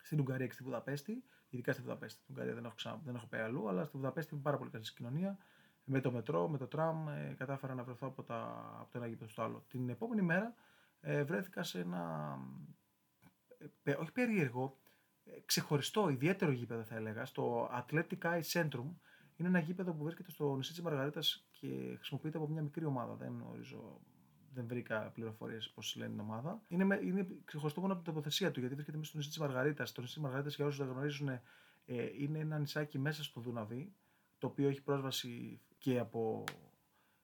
στην 0.02 0.20
Ουγγαρία 0.20 0.48
και 0.48 0.54
στη 0.54 0.64
Βουδαπέστη. 0.64 1.24
Ειδικά 1.50 1.72
στη 1.74 1.82
Βουδαπέστη. 1.82 2.22
Στην 2.22 2.34
Ουγγαρία 2.36 2.54
δεν 2.54 2.66
έχω, 2.66 2.76
ξα... 2.76 3.02
δεν 3.06 3.16
έχω 3.16 3.26
πάει 3.26 3.42
αλλού, 3.42 3.70
αλλά 3.70 3.86
στη 3.86 3.98
Βουδαπέστη 3.98 4.34
είναι 4.34 4.44
πάρα 4.44 4.58
πολύ 4.58 4.70
καλή 4.70 4.84
κοινωνία 4.96 5.38
με 5.84 6.02
το 6.02 6.12
μετρό, 6.12 6.48
με 6.48 6.58
το 6.58 6.68
τραμ, 6.68 7.10
ε, 7.10 7.36
κατάφερα 7.38 7.74
να 7.74 7.84
βρεθώ 7.84 8.08
από, 8.08 8.24
τα, 8.24 8.40
από 8.80 8.92
το 8.92 8.98
ένα 8.98 9.08
γήπεδο 9.08 9.32
στο 9.32 9.42
άλλο. 9.42 9.66
Την 9.68 9.90
επόμενη 9.90 10.22
μέρα 10.22 10.54
ε, 11.02 11.24
βρέθηκα 11.24 11.64
σε 11.64 11.80
ένα, 11.80 12.38
ε, 13.84 13.92
όχι 13.92 14.12
περίεργο, 14.12 14.78
ε, 15.26 15.40
ξεχωριστό, 15.46 16.10
ιδιαίτερο 16.10 16.52
γήπεδο 16.52 16.84
θα 16.84 16.96
έλεγα, 16.96 17.26
στο 17.26 17.70
Athletic 17.74 18.18
Eye 18.22 18.42
Centrum. 18.52 18.90
Είναι 19.36 19.48
ένα 19.48 19.60
γήπεδο 19.60 19.94
που 19.94 20.04
βρίσκεται 20.04 20.32
στο 20.32 20.56
νησί 20.56 20.72
της 20.72 20.82
Μαργαρίτας 20.82 21.48
και 21.52 21.94
χρησιμοποιείται 21.96 22.38
από 22.38 22.48
μια 22.48 22.62
μικρή 22.62 22.86
ομάδα. 22.86 23.16
Δεν 23.16 23.28
γνωρίζω 23.28 24.02
δεν 24.54 24.68
βρήκα 24.68 25.12
πληροφορίες 25.14 25.70
πώς 25.70 25.96
λένε 25.96 26.12
την 26.12 26.20
ομάδα. 26.20 26.62
Είναι, 26.68 27.00
είναι 27.04 27.28
ξεχωριστό 27.46 27.82
μόνο 27.82 27.94
από 27.94 28.04
την 28.04 28.14
τοποθεσία 28.14 28.52
του, 28.52 28.60
γιατί 28.60 28.76
βρίσκεται 28.76 28.98
μέσα 28.98 29.10
στο 29.10 29.18
νησί 29.18 29.30
της 29.30 29.40
Μαργαρίτας. 29.40 29.92
Το 29.92 30.02
νησί 30.02 30.14
της 30.14 30.24
Μαργαρίτας, 30.24 30.56
για 30.56 30.66
όσους 30.66 30.80
δεν 30.80 30.88
γνωρίζουν, 30.88 31.30
ε, 31.30 31.42
είναι 32.18 32.40
ένα 32.40 32.60
νησάκι 32.60 33.00
μέσα 33.00 33.24
στο 33.24 33.42
Δούναβι, 33.42 33.94
το 34.38 34.48
οποίο 34.48 34.70
έχει 34.70 34.82
πρόσβαση 34.82 35.62
και 35.78 36.00
από 36.00 36.44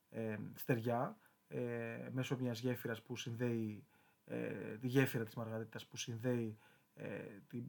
ε, 0.10 0.38
στεριά 0.56 1.18
ε, 1.48 2.10
μέσω 2.12 2.38
μιας 2.40 2.60
γέφυρας 2.60 3.02
που 3.02 3.16
συνδέει 3.16 3.84
ε, 4.26 4.78
τη 4.78 4.88
γέφυρα 4.88 5.24
της 5.24 5.36
Μαργαρίτας 5.36 5.86
που 5.86 5.98
συνδέει 5.98 6.58
ε, 6.94 7.08
την, 7.48 7.64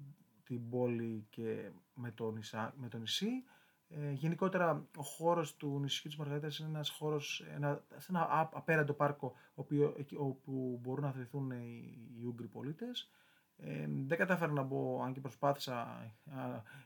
την 0.45 0.69
πόλη 0.69 1.27
και 1.31 1.71
με 1.95 2.11
το, 2.11 2.31
νησά, 2.31 2.75
με 2.77 2.89
το 2.89 2.99
νησί. 2.99 3.45
Ε, 3.93 4.13
γενικότερα 4.13 4.87
ο 4.97 5.03
χώρος 5.03 5.57
του 5.57 5.79
νησιού 5.81 6.09
της 6.09 6.19
Μαργαρίτας 6.19 6.59
είναι 6.59 6.69
ένας 6.69 6.91
χώρος, 6.91 7.45
ένα, 7.55 7.83
σε 7.97 8.07
ένα 8.11 8.51
απέραντο 8.53 8.93
πάρκο 8.93 9.35
οποίο, 9.55 9.97
όπου 10.17 10.79
μπορούν 10.83 11.05
να 11.05 11.09
αθληθούν 11.09 11.51
οι, 11.51 11.99
οι 12.21 12.25
Ούγγροι 12.25 12.47
πολίτες. 12.47 13.11
Ε, 13.57 13.87
δεν 13.89 14.19
κατάφερα 14.19 14.53
να 14.53 14.63
μπω, 14.63 15.03
αν 15.03 15.13
και 15.13 15.21
προσπάθησα, 15.21 16.07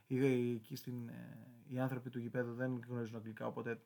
εκεί 0.07 0.75
στην, 0.75 1.09
οι 1.67 1.79
άνθρωποι 1.79 2.09
του 2.09 2.19
γηπέδου 2.19 2.53
δεν 2.53 2.81
γνωρίζουν 2.87 3.15
αγγλικά, 3.15 3.47
οπότε 3.47 3.81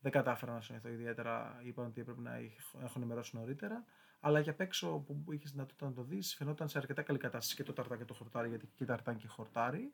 δεν 0.00 0.12
κατάφερα 0.12 0.52
να 0.52 0.60
συνοηθώ 0.60 0.88
ιδιαίτερα. 0.88 1.60
Είπαν 1.62 1.86
ότι 1.86 2.00
έπρεπε 2.00 2.20
να 2.20 2.36
έχω 2.82 2.92
ενημερώσει 2.96 3.36
νωρίτερα. 3.36 3.84
Αλλά 4.20 4.42
και 4.42 4.50
απ' 4.50 4.60
έξω 4.60 4.98
που 4.98 5.32
είχες 5.32 5.50
δυνατότητα 5.50 5.86
να 5.86 5.92
το 5.92 6.02
δεις, 6.02 6.34
φαινόταν 6.34 6.68
σε 6.68 6.78
αρκετά 6.78 7.02
καλή 7.02 7.18
κατάσταση 7.18 7.56
και 7.56 7.62
το 7.62 7.72
ταρτάν 7.72 7.98
και 7.98 8.04
το 8.04 8.14
χορτάρι, 8.14 8.48
γιατί 8.48 8.66
και 8.74 8.84
ταρτάν 8.84 9.16
και 9.16 9.26
χορτάρι. 9.26 9.92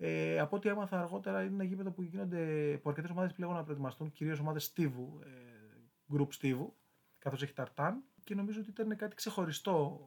Ε, 0.00 0.38
από 0.38 0.56
ό,τι 0.56 0.68
έμαθα 0.68 1.00
αργότερα, 1.00 1.42
είναι 1.42 1.54
ένα 1.54 1.64
γήπεδο 1.64 1.90
που 1.90 2.02
γίνονται 2.02 2.72
που 2.82 2.88
αρκετές 2.88 3.10
ομάδες 3.10 3.32
πλέον 3.32 3.54
να 3.54 3.62
προετοιμαστούν, 3.62 4.12
κυρίως 4.12 4.38
ομάδες 4.38 4.64
Στίβου, 4.64 5.20
ε, 5.22 6.16
group 6.16 6.28
Στίβου, 6.30 6.76
καθώς 7.18 7.42
έχει 7.42 7.52
ταρτάν. 7.52 8.02
Και 8.24 8.34
νομίζω 8.34 8.60
ότι 8.60 8.70
ήταν 8.70 8.96
κάτι 8.96 9.14
ξεχωριστό 9.14 10.00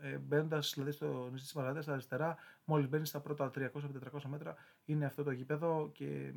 ε, 0.00 0.18
μπαίνοντας 0.18 0.72
δηλαδή 0.74 0.92
στο 0.92 1.28
νησί 1.30 1.44
της 1.44 1.52
Μαργαρίτα 1.52 1.82
στα 1.82 1.92
αριστερά, 1.92 2.36
μόλις 2.64 2.88
μπαίνεις 2.88 3.08
στα 3.08 3.20
πρώτα 3.20 3.50
300-400 3.54 4.22
μέτρα, 4.26 4.56
είναι 4.84 5.04
αυτό 5.04 5.22
το 5.22 5.30
γήπεδο 5.30 5.90
και 5.92 6.32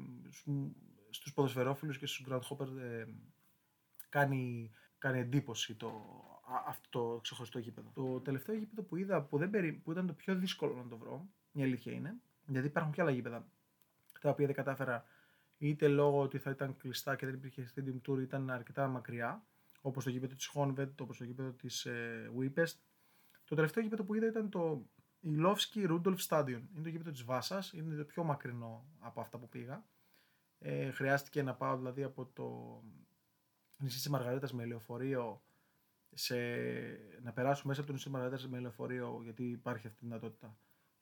στους 1.10 1.34
ποδοσφαιρόφιλους 1.34 1.98
και 1.98 2.06
στους 2.06 2.26
groundhopper 2.30 2.78
ε, 2.80 3.06
κάνει, 4.10 4.72
κάνει 4.98 5.20
εντύπωση 5.20 5.76
το, 5.76 5.92
αυτό 6.68 6.90
το 6.90 7.20
ξεχωριστό 7.22 7.60
γήπεδο. 7.60 7.92
Το 7.94 8.20
τελευταίο 8.20 8.56
γήπεδο 8.56 8.82
που 8.82 8.96
είδα 8.96 9.22
που, 9.22 9.38
δεν 9.38 9.50
περί, 9.50 9.74
που 9.74 9.92
ήταν 9.92 10.08
το 10.08 10.14
πιο 10.14 10.36
δύσκολο 10.36 10.76
να 10.76 10.88
το 10.88 10.98
βρω, 10.98 11.28
η 11.52 11.64
αλήθεια 11.64 11.94
είναι, 11.94 12.16
γιατί 12.48 12.68
υπάρχουν 12.68 12.92
και 12.94 13.02
άλλα 13.02 13.12
γήπεδα 13.12 13.48
τα 14.22 14.30
οποία 14.30 14.46
δεν 14.46 14.56
κατάφερα 14.56 15.06
είτε 15.58 15.88
λόγω 15.88 16.22
ότι 16.22 16.38
θα 16.38 16.50
ήταν 16.50 16.78
κλειστά 16.78 17.16
και 17.16 17.26
δεν 17.26 17.36
υπήρχε 17.36 17.70
stadium 17.76 18.10
tour, 18.10 18.22
ήταν 18.22 18.50
αρκετά 18.50 18.88
μακριά, 18.88 19.44
όπως 19.82 20.04
το 20.04 20.10
γήπεδο 20.10 20.36
της 20.36 20.52
Honved, 20.54 20.92
όπως 21.02 21.18
το 21.18 21.24
γήπεδο 21.24 21.52
της 21.52 21.86
ε, 21.86 22.32
Το 23.46 23.56
τελευταίο 23.56 23.84
γήπεδο 23.84 24.04
που 24.04 24.14
είδα 24.14 24.28
ήταν 24.28 24.50
το 24.50 24.88
Ιλόφσκι 25.20 25.86
Rudolf 25.90 26.18
Stadion. 26.28 26.62
Είναι 26.74 26.84
το 26.84 26.90
γήπεδο 26.90 27.12
της 27.12 27.24
Βάσας, 27.24 27.74
είναι 27.74 27.96
το 27.96 28.04
πιο 28.04 28.24
μακρινό 28.24 28.88
από 29.00 29.22
αυτά 29.22 29.38
που 29.38 29.50
πήγα. 29.50 29.86
Ε, 30.60 30.92
χρειάστηκε 30.92 31.44
να 31.44 31.56
πάω 31.56 31.78
δηλαδή 31.78 32.04
από 32.04 32.26
το 32.26 32.80
νησί 33.78 33.98
της 33.98 34.10
Μαργαρίτας 34.10 34.54
με 34.54 34.66
λεωφορείο 34.66 35.42
σε, 36.14 36.36
να 37.22 37.32
περάσω 37.34 37.68
μέσα 37.68 37.80
από 37.80 37.88
το 37.88 37.94
νησί 37.94 38.06
της 38.06 38.14
Μαργαρίτας 38.14 38.48
με 38.48 38.60
λεωφορείο 38.60 39.20
γιατί 39.24 39.44
υπάρχει 39.44 39.88
αυτή 39.88 40.04
η 40.04 40.08
δυνατότητα. 40.08 40.58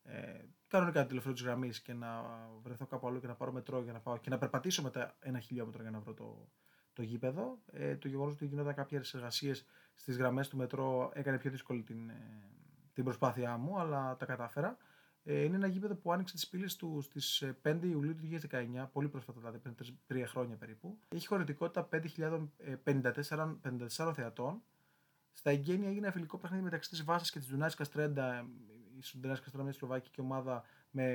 Ε, 0.08 0.46
κανονικά 0.68 1.02
τη 1.02 1.08
τελευταίο 1.08 1.34
της 1.34 1.42
γραμμής 1.42 1.82
και 1.82 1.94
να 1.94 2.24
βρεθώ 2.64 2.86
κάπου 2.86 3.08
αλλού 3.08 3.20
και 3.20 3.28
να 3.28 3.36
πάρω 3.36 3.52
μετρό 3.52 3.82
για 3.82 3.94
να 3.94 4.00
πάω 4.00 4.18
και 4.18 4.30
να 4.30 4.38
περπατήσω 4.38 4.82
μετά 4.82 5.16
ένα 5.20 5.40
χιλιόμετρο 5.40 5.82
για 5.82 5.92
να 5.92 6.00
βρω 6.00 6.14
το, 6.14 6.50
το 6.94 7.02
γήπεδο. 7.02 7.60
Ε, 7.72 7.96
το 7.96 8.08
γεγονός 8.08 8.34
ότι 8.34 8.46
γινόταν 8.46 8.74
κάποιες 8.74 9.14
εργασίες 9.14 9.66
στις 9.94 10.18
γραμμές 10.18 10.48
του 10.48 10.58
μετρό 10.58 11.12
έκανε 11.14 11.38
πιο 11.38 11.52
δύσκολη 11.52 11.84
την, 11.84 12.10
ε, 12.10 12.50
την 12.94 13.04
προσπάθειά 13.04 13.58
μου, 13.58 13.80
αλλά 13.80 14.16
τα 14.16 14.26
κατάφερα. 14.26 14.78
Ε, 15.24 15.44
είναι 15.44 15.56
ένα 15.56 15.68
γήπεδο 15.68 15.96
που 15.96 16.12
άνοιξε 16.12 16.34
τις 16.34 16.48
πύλες 16.48 16.76
του 16.76 17.02
στις 17.02 17.44
5 17.62 17.84
ε, 17.84 17.88
Ιουλίου 17.88 18.16
του 18.16 18.24
2019, 18.52 18.90
πολύ 18.92 19.08
πρόσφατα 19.10 19.40
δηλαδή, 19.40 19.58
πριν 19.58 19.76
τρία 20.08 20.28
χρόνια 20.28 20.56
περίπου. 20.56 21.00
Έχει 21.08 21.28
χωρητικότητα 21.28 21.90
5.054 21.92 23.58
54 23.64 24.12
θεατών. 24.14 24.62
Στα 25.34 25.50
εγγένεια 25.50 25.90
έγινε 25.90 26.12
φιλικό 26.12 26.38
παιχνίδι 26.38 26.64
μεταξύ 26.64 26.90
της 26.90 27.04
Βάσας 27.04 27.32
και 27.32 27.40
της 27.40 27.48
Δουνάη 27.48 27.70
Καστρέντα. 27.70 28.48
Η 28.98 29.20
Δουνάη 29.20 29.36
Καστρέντα 29.36 29.64
μια 29.64 29.74
Σλοβάκικη 29.74 30.22
ομάδα 30.22 30.64
με 30.90 31.06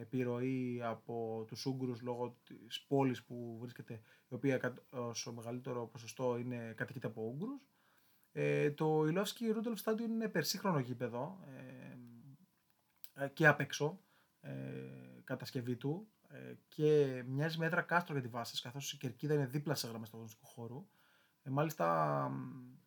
επιρροή 0.00 0.80
από 0.82 1.44
τους 1.46 1.66
Ούγγρους 1.66 2.00
λόγω 2.00 2.38
της 2.66 2.80
πόλης 2.80 3.24
που 3.24 3.56
βρίσκεται, 3.60 4.00
η 4.28 4.34
οποία 4.34 4.74
ως 4.90 5.32
μεγαλύτερο 5.34 5.86
ποσοστό 5.86 6.38
είναι 6.38 6.72
κατοικείται 6.76 7.06
από 7.06 7.22
Ούγγρους. 7.22 7.68
Ε, 8.32 8.70
το 8.70 9.06
Ιλόφσκι 9.06 9.50
Ρούντολφ 9.50 9.78
Στάντιον 9.78 10.10
είναι 10.10 10.28
περσύχρονο 10.28 10.78
γήπεδο 10.78 11.38
ε, 11.46 13.24
ε, 13.24 13.28
και 13.28 13.46
απ' 13.46 13.60
έξω 13.60 14.00
ε, 14.40 14.52
κατασκευή 15.24 15.76
του 15.76 16.08
ε, 16.28 16.54
και 16.68 17.22
μοιάζει 17.26 17.58
με 17.58 17.66
έδρα 17.66 17.82
κάστρο 17.82 18.12
για 18.14 18.22
τη 18.22 18.28
βάση, 18.28 18.62
καθώς 18.62 18.92
η 18.92 18.96
κερκίδα 18.96 19.34
είναι 19.34 19.46
δίπλα 19.46 19.74
σε 19.74 19.88
γραμμές 19.88 20.10
του 20.10 20.28
χώρου. 20.42 20.86
Ε, 21.42 21.50
μάλιστα, 21.50 22.30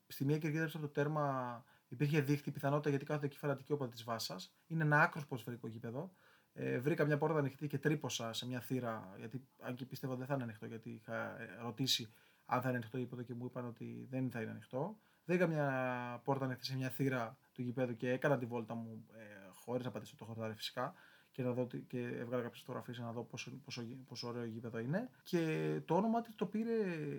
στη 0.08 0.26
μία 0.26 0.38
κερκίδα 0.38 0.66
από 0.66 0.80
το 0.80 0.90
τέρμα 0.90 1.66
υπήρχε 1.88 2.22
δίχτυ 2.22 2.52
πιθανότητα 2.52 2.90
γιατί 2.90 3.06
κάθονται 3.06 3.26
εκεί 3.26 3.38
φανατική 3.38 3.74
όπαδη 3.74 3.92
της 3.92 4.04
Βάσας. 4.04 4.54
Είναι 4.68 4.84
ένα 4.84 5.02
άκρος 5.02 5.26
ποδοσφαιρικό 5.28 5.68
γήπεδο. 5.68 6.12
Ε, 6.54 6.80
βρήκα 6.80 7.06
μια 7.06 7.18
πόρτα 7.18 7.40
ανοιχτή 7.40 7.68
και 7.68 7.78
τρύπωσα 7.78 8.34
σε 8.34 8.48
μια 8.48 8.60
θύρα, 8.60 9.16
γιατί 9.18 9.48
αν 9.60 9.76
και 9.76 9.86
πίστευα 9.86 10.16
δεν 10.16 10.26
θα 10.26 10.34
είναι 10.34 10.44
ανοιχτό, 10.44 10.66
γιατί 10.66 10.90
είχα 10.90 11.38
ρωτήσει 11.62 12.14
αν 12.46 12.62
θα 12.62 12.68
είναι 12.68 12.78
ανοιχτό 12.78 12.98
γήπεδο 12.98 13.22
και 13.22 13.34
μου 13.34 13.46
είπαν 13.46 13.66
ότι 13.66 14.08
δεν 14.10 14.32
θα 14.32 14.42
είναι 14.42 14.52
ανοιχτό. 14.52 14.98
Βρήκα 15.26 15.48
μια 15.48 16.22
πόρτα 16.24 16.46
ανοιχτή 16.46 16.66
σε 16.66 16.76
μια 16.76 16.90
θύρα 16.90 17.38
του 17.54 17.62
γηπέδου 17.62 17.96
και 17.96 18.12
έκανα 18.12 18.38
τη 18.38 18.46
βόλτα 18.46 18.76
μου 18.76 19.06
ε, 19.14 19.24
χωρίς 19.54 19.86
να 19.86 19.92
πατήσω 19.92 20.16
το 20.16 20.26
χορτάρι 20.26 20.54
φυσικά 20.54 20.94
και, 21.32 21.44
να 21.44 21.52
δω, 21.52 21.68
και 21.88 22.00
έβγαλα 22.00 22.44
κάποιες 22.44 22.60
φωτογραφίες 22.60 23.00
να 23.00 23.12
δω 23.12 23.24
πόσο, 23.24 23.52
πόσο, 23.66 23.84
πόσο 24.08 24.28
ωραίο 24.28 24.46
γήπεδο 24.46 24.80
είναι. 24.80 25.10
Και 25.24 25.82
το 25.86 25.96
όνομα 25.96 26.22
της 26.22 26.36
το 26.36 26.46
πήρε 26.46 26.74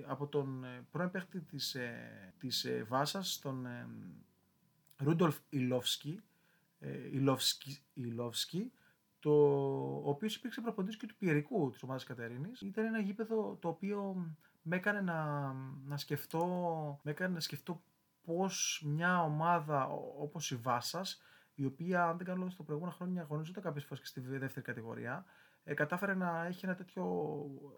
από 0.07 0.27
τον 0.27 0.65
ε, 0.65 0.87
πρώην 0.91 1.11
παίχτη 1.11 1.41
της 1.41 1.75
ε, 1.75 2.35
της, 2.39 2.65
ε, 2.65 2.85
Βάσας, 2.89 3.39
τον 3.39 3.67
ε, 3.67 3.89
Ρούντολφ 4.99 5.39
Ιλόφσκι, 5.49 6.21
ε, 6.79 7.09
Ιλόφσκι, 7.13 7.79
Ιλόφσκι 7.95 8.73
το, 9.19 9.31
ο 10.05 10.09
οποίος 10.09 10.37
υπήρξε 10.37 10.61
προποντή 10.61 10.97
και 10.97 11.07
του 11.07 11.17
Πιερικού 11.17 11.71
της 11.71 11.83
ομάδας 11.83 12.05
Κατερίνης. 12.05 12.61
Ήταν 12.61 12.85
ένα 12.85 12.99
γήπεδο 12.99 13.57
το 13.61 13.69
οποίο 13.69 14.27
με 14.63 14.77
έκανε 14.77 15.01
να, 15.01 15.53
να 15.85 15.97
σκεφτώ, 15.97 16.47
με 17.03 17.11
έκανε 17.11 17.35
να 17.35 17.41
σκεφτώ 17.41 17.83
πώς 18.23 18.83
μια 18.87 19.23
ομάδα 19.23 19.87
όπως 20.19 20.51
η 20.51 20.57
Βάσας, 20.57 21.23
η 21.55 21.65
οποία 21.65 22.05
αν 22.05 22.17
δεν 22.17 22.27
κάνω 22.27 22.39
λόγο, 22.39 22.51
στο 22.51 22.63
προηγούμενο 22.63 22.95
χρόνια 22.97 23.23
αγωνίζονταν 23.23 23.63
κάποιες 23.63 23.85
φορές 23.85 24.01
και 24.01 24.07
στη 24.09 24.21
δεύτερη 24.21 24.67
κατηγορία, 24.67 25.25
ε, 25.65 25.75
κατάφερε 25.75 26.15
να 26.15 26.47
έχει 26.47 26.65
ένα 26.65 26.75
τέτοιο 26.75 27.05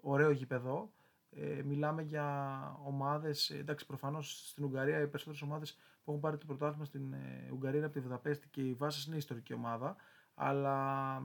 ωραίο 0.01 0.31
γήπεδο. 0.31 0.93
Ε, 1.31 1.63
μιλάμε 1.63 2.03
για 2.03 2.61
ομάδες, 2.85 3.51
ε, 3.51 3.57
εντάξει 3.57 3.87
προφανώς 3.87 4.49
στην 4.49 4.65
Ουγγαρία 4.65 5.01
οι 5.01 5.07
περισσότερες 5.07 5.43
ομάδες 5.43 5.79
που 6.00 6.00
έχουν 6.11 6.23
πάρει 6.23 6.39
το 6.39 6.47
πρωτάθλημα 6.47 6.85
στην 6.85 7.13
ε, 7.13 7.49
Ουγγαρία 7.53 7.77
είναι 7.77 7.87
από 7.87 7.95
τη 7.95 8.01
Βουδαπέστη 8.01 8.49
και 8.49 8.61
η 8.61 8.75
Βάσας 8.75 9.07
είναι 9.07 9.17
ιστορική 9.17 9.53
ομάδα, 9.53 9.97
αλλά 10.35 11.21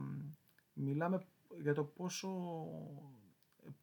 μιλάμε 0.72 1.20
για 1.60 1.74
το 1.74 1.84
πόσο 1.84 2.28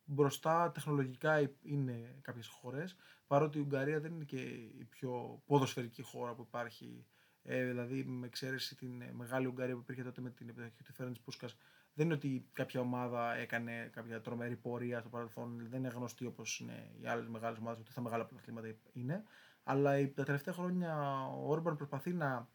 μπροστά 0.06 0.72
τεχνολογικά 0.72 1.52
είναι 1.62 2.20
κάποιες 2.22 2.48
χώρες, 2.48 2.96
παρότι 3.28 3.58
η 3.58 3.62
Ουγγαρία 3.62 4.00
δεν 4.00 4.13
είναι 4.13 4.24
και 4.24 4.42
η 4.42 4.88
πιο 4.89 5.42
ποδοσφαιρική 5.46 6.02
χώρα 6.02 6.34
που 6.34 6.42
υπάρχει, 6.42 7.06
ε, 7.44 7.66
δηλαδή 7.66 8.04
με 8.04 8.26
εξαίρεση 8.26 8.76
την 8.76 9.02
ε, 9.02 9.12
μεγάλη 9.13 9.48
Ουγγαρία 9.48 9.74
που 9.74 9.80
υπήρχε 9.80 10.04
τότε 10.04 10.22
με 10.22 10.30
την 10.30 10.50
επιδοχή 10.50 10.84
του 10.84 10.94
Φέρεντς 10.94 11.20
Πούσκας, 11.20 11.58
δεν 11.94 12.06
είναι 12.06 12.16
ότι 12.16 12.50
κάποια 12.54 12.80
ομάδα 12.80 13.36
έκανε 13.36 13.89
κάποια 13.94 14.22
τρομερή 14.22 14.56
πορεία 14.56 15.00
στο 15.00 15.10
παρελθόν, 15.10 15.68
δεν 15.70 15.80
είναι 15.80 15.94
γνωστή 15.94 16.26
όπως 16.26 16.60
είναι 16.60 16.92
οι 17.02 17.08
άλλες 17.08 17.28
μεγάλες 17.28 17.58
ομάδες, 17.58 17.80
ότι 17.80 17.92
θα 17.92 18.02
μεγάλα 18.02 18.26
πρωταθλήματα 18.26 18.76
είναι, 18.94 19.24
αλλά 19.63 20.12
τα 20.13 20.23
τελευταία 20.23 20.54
χρόνια 20.54 21.21
ο 21.28 21.49
Όρμπαν 21.49 21.76
προσπαθεί 21.76 22.13
να 22.13 22.47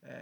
ε, 0.00 0.12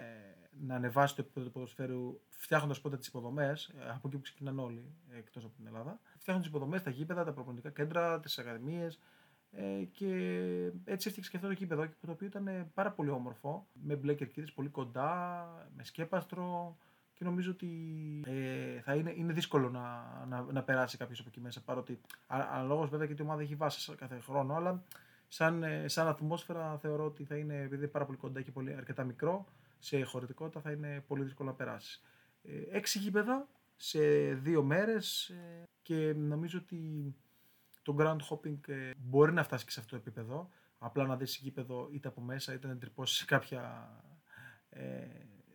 να 0.60 0.74
ανεβάσει 0.74 1.14
το 1.14 1.22
επίπεδο 1.22 1.46
του 1.46 1.52
ποδοσφαίρου 1.52 2.20
φτιάχνοντας 2.28 2.80
πρώτα 2.80 2.96
τις 2.96 3.06
υποδομές, 3.06 3.72
ε, 3.78 3.88
από 3.88 4.08
εκεί 4.08 4.16
που 4.16 4.22
ξεκινάνε 4.22 4.60
όλοι 4.60 4.84
ε, 5.12 5.18
εκτός 5.18 5.44
από 5.44 5.54
την 5.56 5.66
Ελλάδα. 5.66 6.00
Φτιάχνοντας 6.18 6.42
τις 6.42 6.46
υποδομές, 6.46 6.82
τα 6.82 6.90
γήπεδα, 6.90 7.24
τα 7.24 7.32
προπονητικά 7.32 7.70
κέντρα, 7.70 8.20
τις 8.20 8.38
ακαδημίες. 8.38 9.00
Ε, 9.52 9.84
και 9.84 10.06
έτσι 10.84 11.08
έφτιαξε 11.08 11.30
και 11.30 11.36
αυτό 11.36 11.48
το 11.48 11.54
γήπεδο 11.54 11.88
το 12.00 12.10
οποίο 12.10 12.26
ήταν 12.26 12.70
πάρα 12.74 12.90
πολύ 12.90 13.10
όμορφο 13.10 13.66
με 13.72 13.96
μπλε 13.96 14.14
κερκίδες 14.14 14.52
πολύ 14.52 14.68
κοντά, 14.68 15.46
με 15.76 15.84
σκέπαστρο 15.84 16.76
και 17.12 17.24
νομίζω 17.24 17.50
ότι 17.50 17.68
ε, 18.26 18.80
θα 18.80 18.94
είναι, 18.94 19.12
είναι 19.16 19.32
δύσκολο 19.32 19.70
να, 19.70 20.04
να, 20.28 20.42
να 20.52 20.62
περάσει 20.62 20.96
κάποιος 20.96 21.20
από 21.20 21.28
εκεί 21.28 21.40
μέσα 21.40 21.62
παρότι 21.62 22.00
αναλόγως 22.26 22.88
βέβαια 22.88 23.06
και 23.06 23.14
η 23.18 23.22
ομάδα 23.22 23.42
έχει 23.42 23.54
βάσει 23.54 23.94
κάθε 23.94 24.20
χρόνο 24.20 24.54
αλλά 24.54 24.82
σαν, 25.32 25.64
σαν 25.86 26.06
ατμόσφαιρα 26.06 26.78
θεωρώ 26.78 27.04
ότι 27.04 27.24
θα 27.24 27.36
είναι 27.36 27.56
επειδή 27.56 27.76
είναι 27.76 27.86
πάρα 27.86 28.04
πολύ 28.04 28.18
κοντά 28.18 28.42
και 28.42 28.50
πολύ 28.50 28.74
αρκετά 28.74 29.04
μικρό 29.04 29.46
σε 29.78 30.02
χωρητικότητα 30.02 30.60
θα 30.60 30.70
είναι 30.70 31.04
πολύ 31.06 31.22
δύσκολο 31.22 31.48
να 31.48 31.54
περάσεις. 31.54 32.02
Ε, 32.42 32.76
έξι 32.76 32.98
γήπεδα 32.98 33.48
σε 33.76 34.00
δύο 34.34 34.62
μέρες 34.62 35.28
ε, 35.28 35.68
και 35.82 36.12
νομίζω 36.16 36.58
ότι 36.58 37.14
το 37.82 37.96
ground 37.98 38.18
hopping 38.28 38.68
ε, 38.68 38.90
μπορεί 38.98 39.32
να 39.32 39.42
φτάσει 39.42 39.64
και 39.64 39.70
σε 39.70 39.80
αυτό 39.80 39.96
το 39.96 40.02
επίπεδο. 40.02 40.50
Απλά 40.78 41.06
να 41.06 41.16
δεις 41.16 41.36
γήπεδο 41.36 41.88
είτε 41.92 42.08
από 42.08 42.20
μέσα 42.20 42.52
είτε 42.52 42.66
να 42.66 42.76
τρυπώσει 42.76 43.14
σε 43.14 43.24
κάποια, 43.24 43.90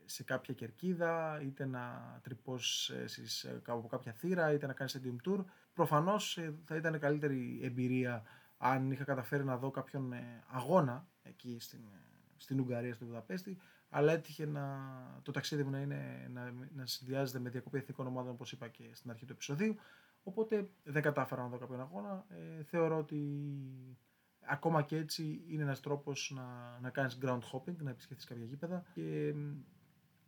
σε 0.06 0.24
κάποια 0.24 0.54
κερκίδα 0.54 1.42
είτε 1.42 1.66
να 1.66 2.20
τρυπώσεις 2.24 3.48
από 3.66 3.88
κάποια 3.88 4.12
θύρα 4.12 4.54
είτε 4.54 4.68
να 4.68 4.74
κάνεις 4.74 5.00
stadium 5.02 5.30
tour. 5.30 5.44
Προφανώς 5.74 6.40
θα 6.64 6.76
ήταν 6.76 7.00
καλύτερη 7.00 7.60
εμπειρία 7.64 8.24
αν 8.66 8.92
είχα 8.92 9.04
καταφέρει 9.04 9.44
να 9.44 9.58
δω 9.58 9.72
κάποιον 9.72 10.14
αγώνα 10.48 11.08
εκεί 11.24 11.58
στην, 11.60 11.82
στην 12.38 12.60
Ουγγαρία, 12.60 12.94
στο 12.94 13.06
Βουδαπέστη, 13.06 13.58
αλλά 13.90 14.12
έτυχε 14.12 14.46
να, 14.46 14.78
το 15.24 15.32
ταξίδι 15.32 15.64
μου 15.64 15.70
να, 15.70 15.80
είναι, 15.80 16.28
να, 16.32 16.52
να 16.76 16.86
συνδυάζεται 16.86 17.40
με 17.40 17.50
διακοπή 17.50 17.78
εθνικών 17.78 18.08
ομάδων, 18.08 18.32
όπως 18.32 18.52
είπα 18.52 18.68
και 18.68 18.90
στην 18.94 19.10
αρχή 19.10 19.26
του 19.26 19.34
επεισοδίου. 19.34 19.76
Οπότε 20.24 20.70
δεν 20.84 21.02
κατάφερα 21.02 21.42
να 21.42 21.48
δω 21.48 21.58
κάποιον 21.58 21.80
αγώνα. 21.82 22.26
Ε, 22.30 22.64
θεωρώ 22.64 22.98
ότι 22.98 23.20
ακόμα 24.46 24.82
και 24.82 24.98
έτσι 24.98 25.44
είναι 25.48 25.64
ένας 25.64 25.80
τρόπος 25.80 26.32
να, 26.36 26.80
να 26.82 26.90
κάνεις 26.90 27.18
ground 27.22 27.40
hopping, 27.52 27.76
να 27.78 27.90
επισκεφθείς 27.90 28.26
κάποια 28.26 28.46
γήπεδα 28.46 28.84
και 28.94 29.34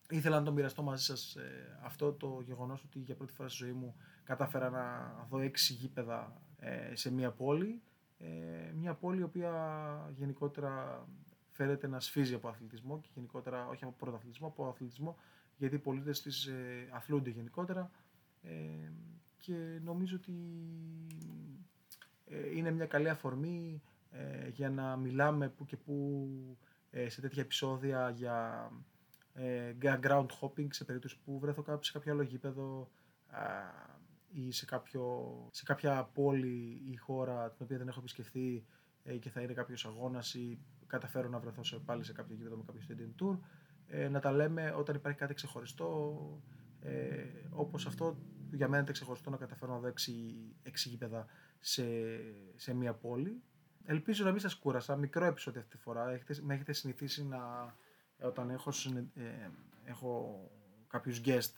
ήθελα 0.10 0.40
να 0.40 0.46
το 0.46 0.52
μοιραστώ 0.52 0.84
μαζί 0.84 1.04
σας 1.04 1.36
ε, 1.36 1.80
αυτό 1.84 2.14
το 2.14 2.42
γεγονός 2.46 2.84
ότι 2.84 3.00
για 3.00 3.16
πρώτη 3.16 3.34
φορά 3.34 3.50
στη 3.50 3.64
ζωή 3.64 3.74
μου 3.74 3.96
κατάφερα 4.24 4.70
να 4.70 5.14
δω 5.30 5.40
έξι 5.40 5.74
γήπεδα 5.74 6.42
ε, 6.58 6.96
σε 6.96 7.12
μία 7.12 7.32
πόλη. 7.32 7.82
Ε, 8.18 8.72
μια 8.76 8.94
πόλη 8.94 9.20
η 9.20 9.24
οποία 9.24 9.52
γενικότερα 10.18 11.06
φέρεται 11.52 11.88
να 11.88 12.00
σφίζει 12.00 12.34
από 12.34 12.48
αθλητισμό 12.48 13.00
και 13.00 13.10
γενικότερα 13.14 13.68
όχι 13.68 13.84
από 13.84 13.94
πρωταθλητισμό, 13.98 14.48
από 14.48 14.68
αθλητισμό 14.68 15.18
γιατί 15.58 15.76
οι 15.76 15.80
πολίτες 15.80 16.22
της 16.22 16.46
ε, 16.46 16.90
αθλούνται 16.92 17.30
γενικότερα. 17.30 17.92
Ε, 18.42 18.92
και 19.38 19.80
νομίζω 19.84 20.16
ότι 20.16 20.34
ε, 22.26 22.56
είναι 22.56 22.72
μια 22.72 22.86
καλή 22.86 23.10
αφορμή 23.10 23.82
ε, 24.12 24.50
για 24.50 24.70
να 24.70 24.96
μιλάμε 24.96 25.50
που 25.50 25.66
και 25.66 25.78
που 25.78 26.58
ε, 26.90 27.10
σε 27.10 27.22
τέτοια 27.22 27.42
επεισόδια 27.42 28.10
για 28.10 28.72
ground 30.02 30.28
hopping 30.42 30.68
σε 30.70 30.84
περίπτωση 30.84 31.20
που 31.26 31.40
βρέθω 31.40 31.62
κάποιο 31.62 31.84
σε 31.84 31.92
κάποιο 31.92 32.12
άλλο 32.12 32.22
γήπεδο 32.22 32.90
ή 34.46 34.52
σε, 34.52 34.66
κάποιο, 34.66 35.36
σε 35.52 35.64
κάποια 35.64 36.04
πόλη 36.14 36.82
ή 36.92 36.96
χώρα 36.96 37.52
την 37.52 37.66
οποία 37.66 37.78
δεν 37.78 37.88
έχω 37.88 38.00
επισκεφθεί 38.00 38.66
και 39.20 39.30
θα 39.30 39.42
είναι 39.42 39.54
κάποιος 39.54 39.86
αγώνας 39.86 40.34
ή 40.34 40.60
καταφέρω 40.88 41.30
να 41.30 41.40
βρεθώ 41.40 41.64
σε, 41.64 41.80
πάλι 41.86 42.04
σε 42.04 42.14
κάποιο 42.14 42.36
γήπεδο 42.36 42.56
με 42.56 42.64
κάποιο 42.66 42.82
stadium 42.88 43.24
tour, 43.24 43.40
ε, 43.88 44.10
να 44.10 44.20
τα 44.20 44.32
λέμε 44.32 44.74
όταν 44.78 44.96
υπάρχει 44.96 45.18
κάτι 45.18 45.34
ξεχωριστό, 45.34 46.42
ε, 46.82 47.24
όπως 47.50 47.86
αυτό 47.86 48.18
για 48.52 48.68
μένα 48.68 48.82
είναι 48.82 48.92
ξεχωριστό 48.92 49.30
να 49.30 49.38
καταφέρω 49.38 49.74
να 49.74 49.80
δω 49.80 49.88
έξι, 49.88 50.36
έξι 50.64 50.90
γήπεδα 50.90 51.26
σε, 51.60 51.84
σε 52.56 52.74
μία 52.74 52.94
πόλη. 52.94 53.42
ελπίζω 53.86 54.24
να 54.24 54.32
μην 54.32 54.40
σας 54.40 54.56
κούρασα. 54.56 54.96
Μικρό 54.96 55.26
επεισόδιο 55.26 55.60
αυτή 55.62 55.76
τη 55.76 55.82
φορά. 55.82 56.10
Έχετε, 56.10 56.36
με 56.42 56.54
έχετε 56.54 56.74
συνηθίσει 56.74 57.26
να, 57.26 57.40
όταν 58.22 58.50
έχω, 58.50 58.72
ε, 59.14 59.50
έχω 59.84 60.42
κάποιους 60.88 61.22
guest 61.26 61.54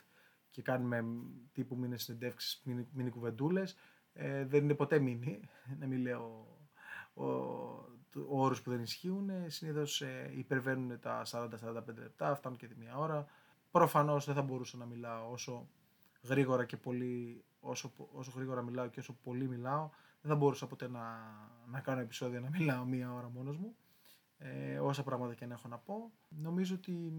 και 0.51 0.61
κάνουμε 0.61 1.03
τύπου 1.51 1.77
μήνες 1.77 2.03
συνεντεύξεις, 2.03 2.61
μήνυ, 2.91 3.09
κουβεντούλες. 3.09 3.75
Ε, 4.13 4.45
δεν 4.45 4.63
είναι 4.63 4.73
ποτέ 4.73 4.99
μήνυ, 4.99 5.39
να 5.79 5.87
μην 5.87 6.01
λέω 6.01 6.57
ο, 7.13 7.25
ο 8.27 8.41
όρους 8.41 8.61
που 8.61 8.69
δεν 8.69 8.81
ισχύουν. 8.81 9.29
Συνήθως 9.47 10.01
ε, 10.01 10.31
υπερβαίνουν 10.35 10.99
τα 10.99 11.21
40-45 11.31 11.49
λεπτά, 11.85 12.35
φτάνουν 12.35 12.57
και 12.57 12.67
τη 12.67 12.75
μία 12.75 12.97
ώρα. 12.97 13.25
Προφανώς 13.71 14.25
δεν 14.25 14.35
θα 14.35 14.41
μπορούσα 14.41 14.77
να 14.77 14.85
μιλάω 14.85 15.31
όσο 15.31 15.69
γρήγορα 16.23 16.65
και 16.65 16.77
πολύ, 16.77 17.43
όσο, 17.59 17.91
όσο 18.11 18.31
γρήγορα 18.35 18.61
μιλάω 18.61 18.87
και 18.87 18.99
όσο 18.99 19.13
πολύ 19.13 19.47
μιλάω. 19.47 19.89
Δεν 20.21 20.31
θα 20.31 20.37
μπορούσα 20.37 20.67
ποτέ 20.67 20.87
να, 20.87 21.01
να 21.67 21.79
κάνω 21.79 22.01
επεισόδια 22.01 22.39
να 22.39 22.49
μιλάω 22.49 22.85
μία 22.85 23.13
ώρα 23.13 23.29
μόνος 23.29 23.57
μου. 23.57 23.75
Ε, 24.37 24.79
όσα 24.79 25.03
πράγματα 25.03 25.33
και 25.33 25.43
αν 25.43 25.51
έχω 25.51 25.67
να 25.67 25.77
πω. 25.77 26.11
Νομίζω 26.27 26.75
ότι 26.75 27.13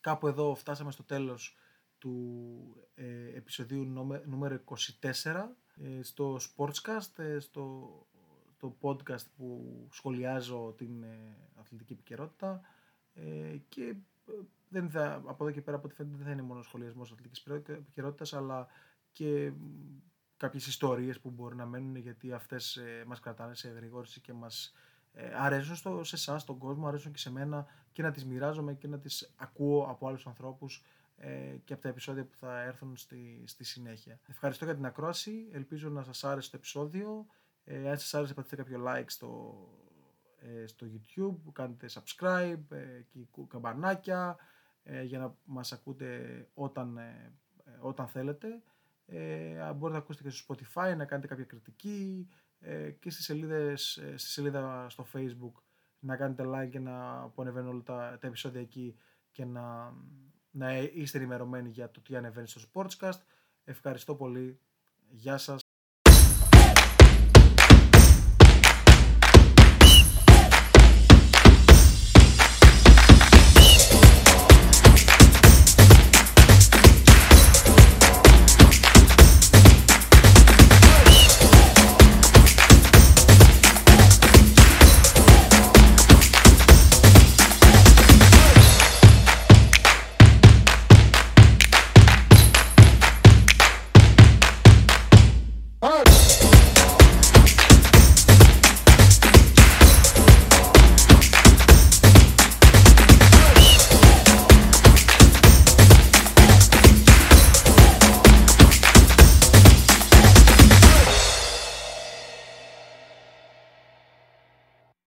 κάπου 0.00 0.26
εδώ 0.26 0.54
φτάσαμε 0.54 0.90
στο 0.90 1.02
τέλος 1.02 1.56
του 2.04 2.76
ε, 2.94 3.36
επεισοδίου 3.36 3.84
νούμερο 4.24 4.60
24 4.64 5.46
ε, 5.76 6.02
στο 6.02 6.36
Sportscast, 6.36 7.18
ε, 7.18 7.38
στο 7.38 7.90
το 8.58 8.76
podcast 8.80 9.26
που 9.36 9.86
σχολιάζω 9.90 10.74
την 10.76 11.02
ε, 11.02 11.36
αθλητική 11.60 11.92
επικαιρότητα. 11.92 12.60
Ε, 13.14 13.56
και 13.68 13.94
δεν 14.68 14.90
θα, 14.90 15.22
από 15.26 15.44
εδώ 15.44 15.52
και 15.52 15.60
πέρα 15.60 15.76
από 15.76 15.86
ό,τι 15.86 15.94
φαίνεται 15.94 16.16
δεν 16.16 16.26
θα 16.26 16.32
είναι 16.32 16.42
μόνο 16.42 16.62
σχολιασμός 16.62 17.12
αθλητικής 17.12 17.44
επικαιρότητας 17.68 18.32
αλλά 18.32 18.66
και 19.12 19.52
κάποιες 20.36 20.66
ιστορίες 20.66 21.20
που 21.20 21.30
μπορεί 21.30 21.56
να 21.56 21.66
μένουν 21.66 21.96
γιατί 21.96 22.32
αυτές 22.32 22.76
ε, 22.76 23.04
μας 23.06 23.20
κρατάνε 23.20 23.54
σε 23.54 23.68
εγρηγόρηση 23.68 24.20
και 24.20 24.32
μας 24.32 24.74
ε, 25.12 25.34
αρέσουν 25.36 25.76
στο, 25.76 26.04
σε 26.04 26.16
εσάς, 26.16 26.42
στον 26.42 26.58
κόσμο, 26.58 26.86
αρέσουν 26.86 27.12
και 27.12 27.18
σε 27.18 27.30
μένα 27.30 27.66
και 27.92 28.02
να 28.02 28.10
τις 28.10 28.24
μοιράζομαι 28.24 28.74
και 28.74 28.88
να 28.88 28.98
τις 28.98 29.32
ακούω 29.36 29.86
από 29.88 30.08
άλλους 30.08 30.26
ανθρώπους. 30.26 30.82
ε, 30.82 31.03
και 31.64 31.72
από 31.72 31.82
τα 31.82 31.88
επεισόδια 31.88 32.24
που 32.24 32.36
θα 32.36 32.62
έρθουν 32.62 32.96
στη, 32.96 33.44
στη 33.46 33.64
συνέχεια. 33.64 34.20
Ευχαριστώ 34.28 34.64
για 34.64 34.74
την 34.74 34.86
ακρόαση, 34.86 35.48
ελπίζω 35.52 35.88
να 35.88 36.02
σας 36.02 36.24
άρεσε 36.24 36.50
το 36.50 36.56
επεισόδιο. 36.56 37.26
Ε, 37.64 37.90
αν 37.90 37.98
σας 37.98 38.14
άρεσε 38.14 38.34
πατήστε 38.34 38.56
κάποιο 38.56 38.84
like 38.86 39.04
στο, 39.06 39.54
ε, 40.38 40.66
στο 40.66 40.86
YouTube, 40.86 41.52
κάντε 41.52 41.86
subscribe 41.90 42.62
ε, 42.68 43.00
και 43.08 43.26
καμπανάκια 43.48 44.36
ε, 44.82 45.02
για 45.02 45.18
να 45.18 45.36
μας 45.44 45.72
ακούτε 45.72 46.48
όταν, 46.54 46.96
ε, 46.96 47.32
όταν 47.80 48.08
θέλετε. 48.08 48.62
Ε, 49.06 49.72
μπορείτε 49.72 49.98
να 49.98 50.04
ακούσετε 50.04 50.28
και 50.28 50.34
στο 50.34 50.54
Spotify, 50.54 50.96
να 50.96 51.04
κάνετε 51.04 51.26
κάποια 51.26 51.44
κριτική 51.44 52.28
ε, 52.58 52.90
και 52.90 53.10
στις 53.10 53.24
σελίδες, 53.24 54.02
στη 54.14 54.30
σελίδα 54.30 54.86
στο 54.88 55.06
Facebook 55.12 55.52
να 55.98 56.16
κάνετε 56.16 56.44
like 56.46 56.68
και 56.70 56.78
να 56.78 57.28
που 57.34 57.42
ανεβαίνουν 57.42 57.68
όλα 57.68 57.82
τα, 57.82 58.18
τα 58.20 58.26
επεισόδια 58.26 58.60
εκεί 58.60 58.96
και 59.30 59.44
να, 59.44 59.94
να 60.54 60.76
είστε 60.78 61.18
ενημερωμένοι 61.18 61.68
για 61.68 61.90
το 61.90 62.00
τι 62.00 62.16
ανεβαίνει 62.16 62.48
στο 62.48 62.60
Sportscast. 62.72 63.20
Ευχαριστώ 63.64 64.14
πολύ. 64.14 64.60
Γεια 65.10 65.38
σας. 65.38 65.63